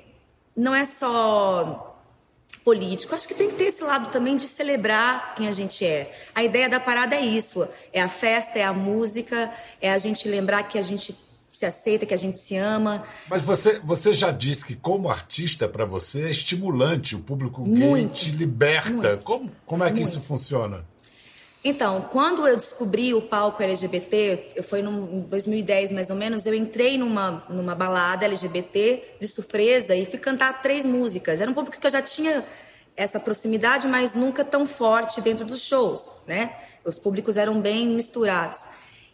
Não 0.56 0.74
é 0.74 0.86
só 0.86 2.00
político. 2.64 3.14
Acho 3.14 3.28
que 3.28 3.34
tem 3.34 3.50
que 3.50 3.56
ter 3.56 3.64
esse 3.64 3.84
lado 3.84 4.10
também 4.10 4.38
de 4.38 4.48
celebrar 4.48 5.34
quem 5.34 5.46
a 5.46 5.52
gente 5.52 5.84
é. 5.84 6.10
A 6.34 6.42
ideia 6.42 6.66
da 6.66 6.80
parada 6.80 7.14
é 7.14 7.20
isso: 7.20 7.68
é 7.92 8.00
a 8.00 8.08
festa, 8.08 8.58
é 8.58 8.64
a 8.64 8.72
música, 8.72 9.52
é 9.82 9.92
a 9.92 9.98
gente 9.98 10.26
lembrar 10.30 10.62
que 10.62 10.78
a 10.78 10.82
gente 10.82 11.14
se 11.52 11.66
aceita, 11.66 12.06
que 12.06 12.14
a 12.14 12.18
gente 12.18 12.38
se 12.38 12.56
ama. 12.56 13.04
Mas 13.28 13.44
você, 13.44 13.78
você 13.84 14.12
já 14.12 14.30
disse 14.30 14.64
que, 14.64 14.74
como 14.74 15.10
artista, 15.10 15.68
para 15.68 15.84
você 15.84 16.22
é 16.22 16.30
estimulante, 16.30 17.14
o 17.14 17.20
público 17.20 17.62
gay 17.62 17.88
muito, 17.88 18.14
te 18.14 18.30
liberta. 18.30 18.90
Muito, 18.90 19.24
como, 19.24 19.52
como 19.66 19.84
é 19.84 19.88
que 19.88 20.00
muito. 20.00 20.08
isso 20.08 20.20
funciona? 20.20 20.84
Então, 21.64 22.08
quando 22.10 22.48
eu 22.48 22.56
descobri 22.56 23.14
o 23.14 23.22
palco 23.22 23.62
LGBT, 23.62 24.52
eu 24.56 24.64
foi 24.64 24.80
em 24.80 25.20
2010 25.20 25.92
mais 25.92 26.10
ou 26.10 26.16
menos, 26.16 26.44
eu 26.44 26.54
entrei 26.54 26.98
numa, 26.98 27.44
numa 27.48 27.74
balada 27.74 28.24
LGBT 28.24 29.16
de 29.20 29.28
surpresa 29.28 29.94
e 29.94 30.04
fui 30.04 30.18
cantar 30.18 30.60
três 30.60 30.84
músicas. 30.84 31.40
Era 31.40 31.48
um 31.48 31.54
público 31.54 31.78
que 31.78 31.86
eu 31.86 31.90
já 31.90 32.02
tinha 32.02 32.44
essa 32.96 33.20
proximidade, 33.20 33.86
mas 33.86 34.14
nunca 34.14 34.44
tão 34.44 34.66
forte 34.66 35.20
dentro 35.20 35.44
dos 35.44 35.62
shows, 35.62 36.10
né? 36.26 36.56
Os 36.84 36.98
públicos 36.98 37.36
eram 37.36 37.60
bem 37.60 37.86
misturados. 37.88 38.64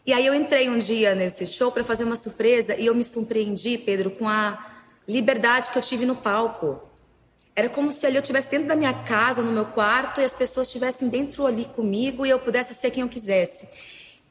E 0.08 0.12
aí 0.14 0.24
eu 0.24 0.34
entrei 0.34 0.70
um 0.70 0.78
dia 0.78 1.14
nesse 1.14 1.46
show 1.46 1.70
para 1.70 1.84
fazer 1.84 2.04
uma 2.04 2.16
surpresa 2.16 2.74
e 2.74 2.86
eu 2.86 2.94
me 2.94 3.04
surpreendi, 3.04 3.76
Pedro, 3.76 4.10
com 4.10 4.26
a 4.26 4.58
liberdade 5.06 5.68
que 5.68 5.76
eu 5.76 5.82
tive 5.82 6.06
no 6.06 6.16
palco. 6.16 6.80
Era 7.54 7.68
como 7.68 7.90
se 7.90 8.06
ali 8.06 8.16
eu 8.16 8.22
estivesse 8.22 8.50
dentro 8.50 8.68
da 8.68 8.74
minha 8.74 8.94
casa, 8.94 9.42
no 9.42 9.52
meu 9.52 9.66
quarto, 9.66 10.22
e 10.22 10.24
as 10.24 10.32
pessoas 10.32 10.68
estivessem 10.68 11.10
dentro 11.10 11.46
ali 11.46 11.66
comigo 11.66 12.24
e 12.24 12.30
eu 12.30 12.38
pudesse 12.38 12.72
ser 12.72 12.90
quem 12.90 13.02
eu 13.02 13.08
quisesse. 13.10 13.68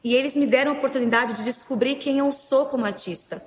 E 0.02 0.16
eles 0.16 0.34
me 0.34 0.46
deram 0.48 0.72
a 0.72 0.74
oportunidade 0.74 1.32
de 1.34 1.44
descobrir 1.44 1.94
quem 1.94 2.18
eu 2.18 2.32
sou 2.32 2.66
como 2.66 2.84
artista. 2.84 3.40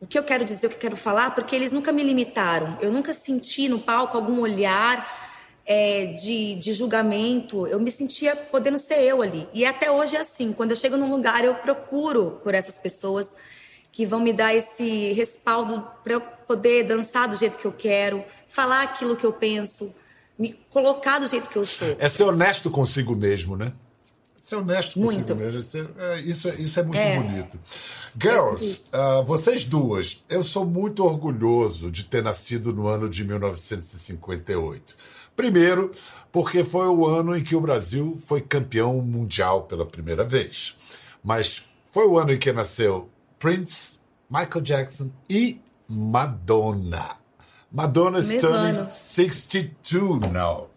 O 0.00 0.06
que 0.06 0.18
eu 0.18 0.24
quero 0.24 0.46
dizer, 0.46 0.68
o 0.68 0.70
que 0.70 0.76
eu 0.76 0.80
quero 0.80 0.96
falar, 0.96 1.34
porque 1.34 1.54
eles 1.54 1.70
nunca 1.70 1.92
me 1.92 2.02
limitaram. 2.02 2.78
Eu 2.80 2.90
nunca 2.90 3.12
senti 3.12 3.68
no 3.68 3.78
palco 3.78 4.16
algum 4.16 4.40
olhar 4.40 5.27
é, 5.70 6.06
de, 6.06 6.54
de 6.54 6.72
julgamento, 6.72 7.66
eu 7.66 7.78
me 7.78 7.90
sentia 7.90 8.34
podendo 8.34 8.78
ser 8.78 9.02
eu 9.02 9.20
ali. 9.20 9.46
E 9.52 9.66
até 9.66 9.90
hoje 9.90 10.16
é 10.16 10.20
assim. 10.20 10.50
Quando 10.50 10.70
eu 10.70 10.76
chego 10.76 10.96
num 10.96 11.10
lugar, 11.10 11.44
eu 11.44 11.54
procuro 11.56 12.40
por 12.42 12.54
essas 12.54 12.78
pessoas 12.78 13.36
que 13.92 14.06
vão 14.06 14.18
me 14.18 14.32
dar 14.32 14.54
esse 14.54 15.12
respaldo 15.12 15.86
para 16.02 16.14
eu 16.14 16.22
poder 16.22 16.84
dançar 16.84 17.28
do 17.28 17.36
jeito 17.36 17.58
que 17.58 17.66
eu 17.66 17.72
quero, 17.72 18.24
falar 18.48 18.82
aquilo 18.82 19.14
que 19.14 19.26
eu 19.26 19.32
penso, 19.32 19.94
me 20.38 20.54
colocar 20.70 21.18
do 21.18 21.26
jeito 21.26 21.50
que 21.50 21.58
eu 21.58 21.66
sou. 21.66 21.96
É 21.98 22.08
ser 22.08 22.22
honesto 22.22 22.70
consigo 22.70 23.14
mesmo, 23.14 23.54
né? 23.54 23.70
Ser 24.38 24.56
honesto 24.56 24.98
muito. 24.98 25.34
consigo 25.34 25.52
mesmo. 25.52 25.90
É, 25.98 26.20
isso, 26.20 26.48
isso 26.48 26.80
é 26.80 26.82
muito 26.82 26.98
é. 26.98 27.16
bonito. 27.20 27.60
Girls, 28.18 28.90
uh, 28.94 29.22
vocês 29.22 29.66
duas, 29.66 30.24
eu 30.30 30.42
sou 30.42 30.64
muito 30.64 31.04
orgulhoso 31.04 31.90
de 31.90 32.04
ter 32.04 32.22
nascido 32.22 32.72
no 32.72 32.86
ano 32.86 33.06
de 33.06 33.22
1958. 33.22 35.18
Primeiro, 35.38 35.92
porque 36.32 36.64
foi 36.64 36.88
o 36.88 37.06
ano 37.06 37.36
em 37.36 37.44
que 37.44 37.54
o 37.54 37.60
Brasil 37.60 38.12
foi 38.12 38.40
campeão 38.40 39.00
mundial 39.00 39.62
pela 39.62 39.86
primeira 39.86 40.24
vez. 40.24 40.76
Mas 41.22 41.62
foi 41.86 42.08
o 42.08 42.18
ano 42.18 42.32
em 42.32 42.38
que 42.38 42.52
nasceu 42.52 43.08
Prince, 43.38 43.98
Michael 44.28 44.60
Jackson 44.62 45.12
e 45.30 45.60
Madonna. 45.88 47.10
Madonna 47.70 48.18
is 48.18 48.30
turning 48.40 48.90
62 48.90 50.28
now. 50.32 50.70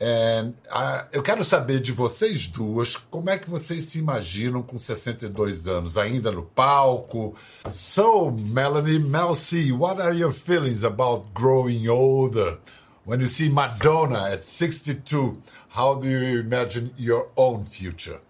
And, 0.00 0.54
uh, 0.72 1.06
eu 1.12 1.22
quero 1.22 1.44
saber 1.44 1.78
de 1.78 1.92
vocês 1.92 2.48
duas 2.48 2.96
como 2.96 3.30
é 3.30 3.38
que 3.38 3.48
vocês 3.48 3.84
se 3.84 4.00
imaginam 4.00 4.60
com 4.60 4.76
62 4.76 5.68
anos, 5.68 5.96
ainda 5.96 6.32
no 6.32 6.42
palco. 6.42 7.36
So, 7.72 8.32
Melanie, 8.32 8.98
Mel 8.98 9.36
C, 9.36 9.70
what 9.70 10.02
are 10.02 10.18
your 10.18 10.32
feelings 10.32 10.82
about 10.82 11.28
growing 11.32 11.86
older? 11.86 12.58
When 13.04 13.20
you 13.20 13.26
see 13.26 13.50
Madonna 13.50 14.30
at 14.30 14.44
62, 14.44 15.42
how 15.68 15.96
do 15.96 16.08
you 16.08 16.40
imagine 16.40 16.94
your 16.96 17.28
own 17.36 17.64
future? 17.64 18.20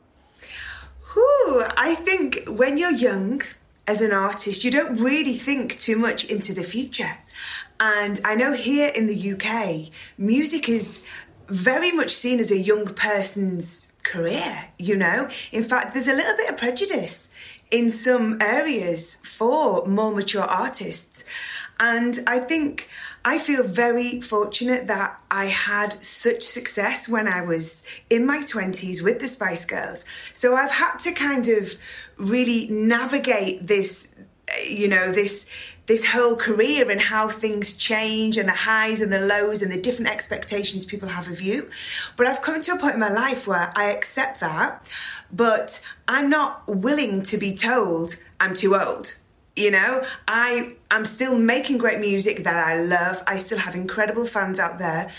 I 1.76 1.94
think 1.94 2.48
when 2.48 2.76
you're 2.76 2.90
young, 2.90 3.42
as 3.86 4.00
an 4.00 4.12
artist, 4.12 4.64
you 4.64 4.70
don't 4.70 4.98
really 4.98 5.34
think 5.34 5.78
too 5.78 5.96
much 5.96 6.24
into 6.24 6.52
the 6.52 6.64
future. 6.64 7.18
And 7.78 8.20
I 8.24 8.34
know 8.34 8.52
here 8.54 8.90
in 8.94 9.06
the 9.06 9.32
UK, 9.32 9.92
music 10.18 10.68
is 10.68 11.02
very 11.48 11.92
much 11.92 12.10
seen 12.12 12.40
as 12.40 12.50
a 12.50 12.58
young 12.58 12.86
person's 12.86 13.92
career, 14.02 14.68
you 14.78 14.96
know? 14.96 15.28
In 15.52 15.64
fact, 15.64 15.94
there's 15.94 16.08
a 16.08 16.14
little 16.14 16.36
bit 16.36 16.50
of 16.50 16.56
prejudice 16.56 17.30
in 17.70 17.90
some 17.90 18.38
areas 18.40 19.16
for 19.16 19.86
more 19.86 20.12
mature 20.12 20.42
artists. 20.42 21.24
And 21.78 22.20
I 22.26 22.38
think 22.38 22.88
I 23.24 23.38
feel 23.38 23.62
very 23.62 24.20
fortunate 24.20 24.86
that 24.88 25.18
I 25.30 25.46
had 25.46 26.02
such 26.02 26.42
success 26.42 27.08
when 27.08 27.26
I 27.26 27.40
was 27.40 27.82
in 28.10 28.26
my 28.26 28.38
20s 28.38 29.02
with 29.02 29.18
the 29.18 29.28
Spice 29.28 29.64
Girls. 29.64 30.04
So 30.34 30.56
I've 30.56 30.70
had 30.70 30.98
to 30.98 31.12
kind 31.12 31.48
of 31.48 31.74
really 32.18 32.68
navigate 32.68 33.66
this, 33.66 34.14
you 34.68 34.88
know, 34.88 35.10
this 35.10 35.46
this 35.86 36.06
whole 36.06 36.34
career 36.34 36.90
and 36.90 37.00
how 37.00 37.28
things 37.28 37.74
change 37.74 38.38
and 38.38 38.48
the 38.48 38.52
highs 38.52 39.02
and 39.02 39.12
the 39.12 39.20
lows 39.20 39.60
and 39.60 39.70
the 39.70 39.80
different 39.80 40.10
expectations 40.10 40.86
people 40.86 41.08
have 41.10 41.28
of 41.28 41.42
you. 41.42 41.68
But 42.16 42.26
I've 42.26 42.40
come 42.40 42.62
to 42.62 42.72
a 42.72 42.78
point 42.78 42.94
in 42.94 43.00
my 43.00 43.12
life 43.12 43.46
where 43.46 43.70
I 43.76 43.90
accept 43.90 44.40
that, 44.40 44.86
but 45.30 45.82
I'm 46.08 46.30
not 46.30 46.62
willing 46.66 47.22
to 47.24 47.36
be 47.36 47.54
told 47.54 48.16
I'm 48.40 48.54
too 48.54 48.74
old. 48.76 49.18
You 49.56 49.70
know, 49.70 50.04
I 50.26 50.74
I'm 50.90 51.04
still 51.04 51.36
making 51.36 51.78
great 51.78 51.98
music 51.98 52.44
that 52.44 52.56
I 52.56 52.80
love. 52.80 53.22
I 53.26 53.38
still 53.38 53.58
have 53.58 53.74
incredible 53.74 54.26
fans 54.26 54.60
out 54.60 54.78
there. 54.78 55.10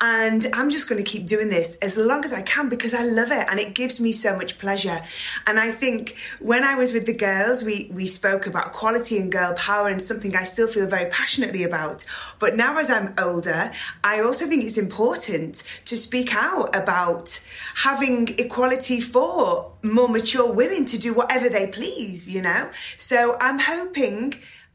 And 0.00 0.46
I'm 0.52 0.68
just 0.68 0.88
going 0.88 1.02
to 1.02 1.10
keep 1.10 1.26
doing 1.26 1.48
this 1.48 1.76
as 1.76 1.96
long 1.96 2.24
as 2.24 2.34
I 2.34 2.42
can 2.42 2.68
because 2.68 2.92
I 2.92 3.04
love 3.04 3.30
it 3.30 3.46
and 3.48 3.58
it 3.58 3.74
gives 3.74 3.98
me 3.98 4.12
so 4.12 4.36
much 4.36 4.58
pleasure. 4.58 5.00
And 5.46 5.58
I 5.58 5.70
think 5.70 6.16
when 6.40 6.64
I 6.64 6.74
was 6.74 6.92
with 6.92 7.06
the 7.06 7.14
girls, 7.14 7.64
we, 7.64 7.90
we 7.92 8.06
spoke 8.06 8.46
about 8.46 8.68
equality 8.68 9.18
and 9.18 9.32
girl 9.32 9.54
power 9.54 9.88
and 9.88 10.02
something 10.02 10.36
I 10.36 10.44
still 10.44 10.68
feel 10.68 10.86
very 10.86 11.08
passionately 11.10 11.62
about. 11.62 12.04
But 12.38 12.56
now 12.56 12.76
as 12.76 12.90
I'm 12.90 13.14
older, 13.16 13.70
I 14.04 14.20
also 14.20 14.46
think 14.46 14.64
it's 14.64 14.76
important 14.76 15.62
to 15.86 15.96
speak 15.96 16.34
out 16.34 16.76
about 16.76 17.40
having 17.76 18.28
equality 18.38 19.00
for 19.00 19.72
more 19.82 20.08
mature 20.08 20.52
women 20.52 20.84
to 20.86 20.98
do 20.98 21.14
whatever 21.14 21.48
they 21.48 21.66
please, 21.66 22.28
you 22.28 22.42
know? 22.42 22.70
So 22.96 23.36
I'm 23.40 23.58
hoping 23.58 23.81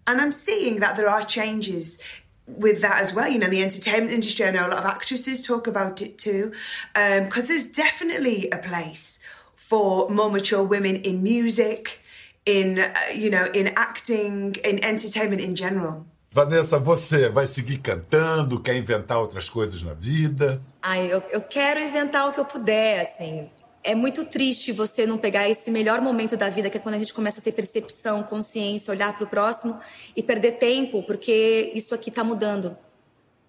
and 0.08 0.22
I'm 0.22 0.32
seeing 0.32 0.80
that 0.80 0.96
there 0.96 1.10
are 1.10 1.24
changes 1.24 2.00
with 2.48 2.82
that 2.82 3.02
as 3.02 3.14
well. 3.14 3.30
You 3.30 3.40
know, 3.40 3.50
the 3.50 3.62
entertainment 3.62 4.14
industry, 4.14 4.46
I 4.46 4.52
know 4.52 4.68
a 4.68 4.70
lot 4.70 4.80
of 4.80 4.86
actresses 4.86 5.46
talk 5.46 5.68
about 5.68 6.02
it 6.02 6.18
too, 6.18 6.54
because 6.94 7.44
um, 7.44 7.48
there's 7.48 7.68
definitely 7.68 8.50
a 8.52 8.58
place 8.58 9.20
for 9.56 10.10
more 10.10 10.30
mature 10.30 10.64
women 10.64 10.96
in 10.98 11.22
music, 11.22 12.00
in, 12.46 12.80
uh, 12.80 12.94
you 13.14 13.30
know, 13.30 13.46
in 13.54 13.68
acting, 13.76 14.56
in 14.64 14.84
entertainment 14.84 15.42
in 15.42 15.56
general. 15.56 16.06
Vanessa, 16.32 16.78
você 16.78 17.30
vai 17.30 17.48
seguir 17.48 17.80
cantando, 17.80 18.60
quer 18.60 18.76
inventar 18.76 19.18
outras 19.18 19.50
coisas 19.50 19.82
na 19.82 19.94
vida? 19.94 20.62
Ai, 20.82 21.12
eu, 21.12 21.24
eu 21.32 21.42
quero 21.42 21.80
inventar 21.80 22.30
o 22.30 22.32
que 22.32 22.40
eu 22.40 22.46
puder, 22.46 23.02
assim. 23.02 23.50
É 23.88 23.96
muito 23.96 24.26
triste 24.26 24.74
você 24.74 25.06
não 25.06 25.18
pegar 25.18 25.48
esse 25.48 25.72
melhor 25.72 26.02
momento 26.02 26.36
da 26.36 26.50
vida, 26.50 26.70
que 26.70 26.76
é 26.76 26.80
quando 26.80 26.96
a 26.96 26.98
gente 26.98 27.14
começa 27.14 27.40
a 27.40 27.42
ter 27.42 27.54
percepção, 27.54 28.22
consciência, 28.22 28.92
olhar 28.92 29.14
para 29.14 29.24
o 29.24 29.28
próximo 29.28 29.80
e 30.14 30.22
perder 30.22 30.58
tempo, 30.58 31.02
porque 31.04 31.72
isso 31.74 31.96
aqui 31.96 32.10
está 32.10 32.22
mudando. 32.22 32.78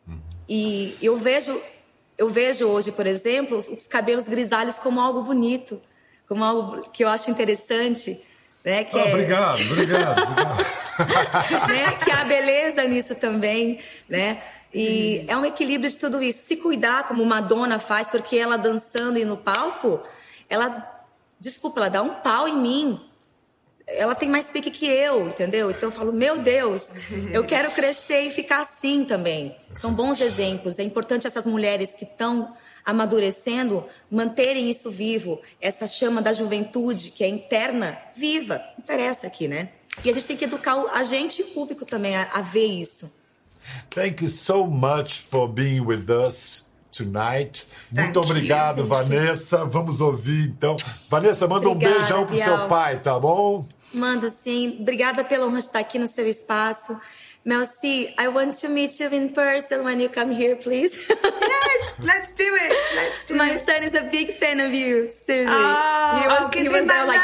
Uhum. 0.07 0.17
E 0.49 0.97
eu 1.03 1.17
vejo, 1.17 1.61
eu 2.17 2.29
vejo 2.29 2.67
hoje, 2.67 2.93
por 2.93 3.05
exemplo, 3.05 3.59
os 3.59 3.89
cabelos 3.89 4.29
grisalhos 4.29 4.79
como 4.79 5.01
algo 5.01 5.23
bonito, 5.23 5.83
como 6.29 6.45
algo 6.45 6.89
que 6.93 7.03
eu 7.03 7.09
acho 7.09 7.33
interessante. 7.33 8.23
Né, 8.65 8.85
que 8.85 8.97
oh, 8.97 9.01
é... 9.01 9.09
Obrigado, 9.09 9.61
obrigado. 9.73 10.23
obrigado. 11.03 11.69
né, 11.69 11.93
que 12.05 12.13
há 12.13 12.23
beleza 12.23 12.85
nisso 12.85 13.17
também, 13.17 13.81
né? 14.09 14.41
E 14.73 15.25
é 15.27 15.37
um 15.37 15.45
equilíbrio 15.45 15.91
de 15.91 15.99
tudo 15.99 16.23
isso. 16.23 16.43
Se 16.43 16.57
cuidar 16.59 17.09
como 17.09 17.25
Madonna 17.27 17.81
faz, 17.81 18.09
porque 18.09 18.37
ela 18.37 18.57
dançando 18.57 19.19
e 19.19 19.25
no 19.25 19.37
palco, 19.37 20.01
ela, 20.49 21.07
desculpa, 21.39 21.81
ela 21.81 21.89
dá 21.89 22.03
um 22.03 22.15
pau 22.15 22.49
em 22.49 22.57
mim. 22.57 23.01
Ela 23.87 24.15
tem 24.15 24.29
mais 24.29 24.51
pique 24.51 24.71
que 24.71 24.87
eu, 24.87 25.29
entendeu? 25.29 25.71
Então 25.71 25.89
eu 25.89 25.93
falo, 25.93 26.13
meu 26.13 26.39
Deus, 26.39 26.91
eu 27.33 27.45
quero 27.45 27.71
crescer 27.71 28.23
e 28.23 28.31
ficar 28.31 28.61
assim 28.61 29.05
também. 29.05 29.57
São 29.73 29.93
bons 29.93 30.21
exemplos. 30.21 30.79
É 30.79 30.83
importante 30.83 31.27
essas 31.27 31.47
mulheres 31.47 31.95
que 31.95 32.05
estão 32.05 32.55
amadurecendo 32.85 33.85
manterem 34.11 34.71
isso 34.71 34.91
vivo, 34.91 35.41
essa 35.61 35.87
chama 35.87 36.23
da 36.23 36.33
juventude 36.33 37.11
que 37.11 37.25
é 37.25 37.29
interna, 37.29 37.99
viva. 38.15 38.63
Interessa 38.79 39.27
aqui, 39.27 39.49
né? 39.49 39.71
E 40.05 40.11
a 40.11 40.13
gente 40.13 40.27
tem 40.27 40.37
que 40.37 40.45
educar 40.45 40.75
a 40.93 41.03
gente 41.03 41.41
e 41.41 41.45
o 41.45 41.49
público 41.49 41.85
também 41.85 42.17
a, 42.17 42.29
a 42.33 42.41
ver 42.41 42.67
isso. 42.67 43.17
Thank 43.91 44.25
you 44.25 44.31
so 44.31 44.67
much 44.67 45.19
for 45.19 45.49
being 45.49 45.81
with 45.81 46.09
us 46.11 46.68
Tonight. 46.99 47.67
Muito 47.91 48.21
obrigado, 48.21 48.85
Vanessa. 48.87 49.65
Vamos 49.65 50.01
ouvir 50.01 50.49
então. 50.49 50.77
Vanessa, 51.09 51.47
manda 51.47 51.69
Obrigada, 51.69 51.95
um 51.95 51.99
beijão 52.01 52.27
pro 52.27 52.35
Biel. 52.35 52.45
seu 52.45 52.69
pai, 52.69 52.99
tá 53.01 53.19
bom? 53.19 53.67
Mando 53.95 54.29
sim. 54.29 54.77
Obrigada 54.81 55.25
pela 55.25 55.47
honra 55.47 55.59
de 55.61 55.67
estar 55.67 55.79
aqui 55.79 55.99
no 55.99 56.07
seu 56.07 56.29
espaço. 56.29 56.99
Melcy, 57.45 58.15
I 58.19 58.29
want 58.29 58.53
to 58.61 58.69
meet 58.69 59.01
you 59.01 59.09
in 59.15 59.31
person 59.31 59.83
when 59.85 60.01
you 60.03 60.11
come 60.11 60.35
here, 60.35 60.57
please. 60.57 60.93
yes, 61.09 61.99
let's 62.05 62.33
do 62.33 62.43
it. 62.45 62.73
Let's 62.95 63.25
do 63.25 63.37
My 63.37 63.53
it. 63.53 63.65
son 63.65 63.83
is 63.85 63.95
a 63.95 64.03
big 64.11 64.33
fan 64.35 64.61
of 64.61 64.75
you. 64.75 65.09
Seriously. 65.09 65.55
Oh, 65.57 66.21
he 66.21 66.27
was, 66.27 66.55
he 66.55 66.69
was 66.69 66.87
there 66.87 67.07
like, 67.07 67.21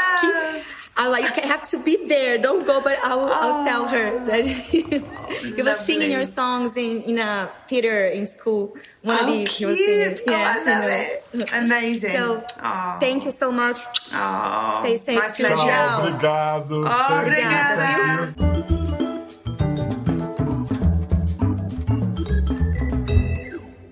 I 0.97 1.09
was 1.09 1.19
like, 1.19 1.35
you 1.35 1.43
have 1.43 1.63
to 1.71 1.77
be 1.83 2.07
there. 2.07 2.37
Don't 2.37 2.65
go, 2.65 2.79
but 2.81 2.97
I 3.03 3.15
will, 3.15 3.27
oh. 3.27 3.33
I'll 3.33 3.65
tell 3.65 3.85
her 3.87 4.25
that 4.25 4.45
he 4.45 5.61
was 5.61 5.79
singing 5.79 6.09
your 6.09 6.23
songs 6.23 6.77
in, 6.77 7.01
in 7.03 7.19
a 7.19 7.51
theater 7.67 8.05
in 8.05 8.25
school. 8.27 8.73
One 9.01 9.17
oh, 9.19 9.41
of 9.41 9.47
he 9.47 9.65
was 9.65 9.77
singing. 9.77 10.17
Yeah, 10.25 10.55
oh, 10.55 10.61
I 10.61 10.79
love 10.79 10.89
it. 10.89 11.53
Amazing. 11.53 12.15
So, 12.15 12.45
oh. 12.63 12.97
thank 13.01 13.25
you 13.25 13.31
so 13.31 13.51
much. 13.51 13.79
Oh, 14.13 14.79
Stay 14.83 14.95
safe. 14.95 15.19
My 15.19 15.27
pleasure. 15.27 15.55
Tchau, 15.55 15.99
obrigado. 15.99 16.85
Oh, 16.87 17.21
obrigada. 17.21 18.65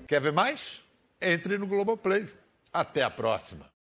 Quer 0.07 0.21
ver 0.21 0.31
mais? 0.31 0.79
Entre 1.19 1.57
no 1.57 1.65
Globoplay. 1.67 2.29
Até 2.71 3.01
a 3.01 3.09
próxima. 3.09 3.65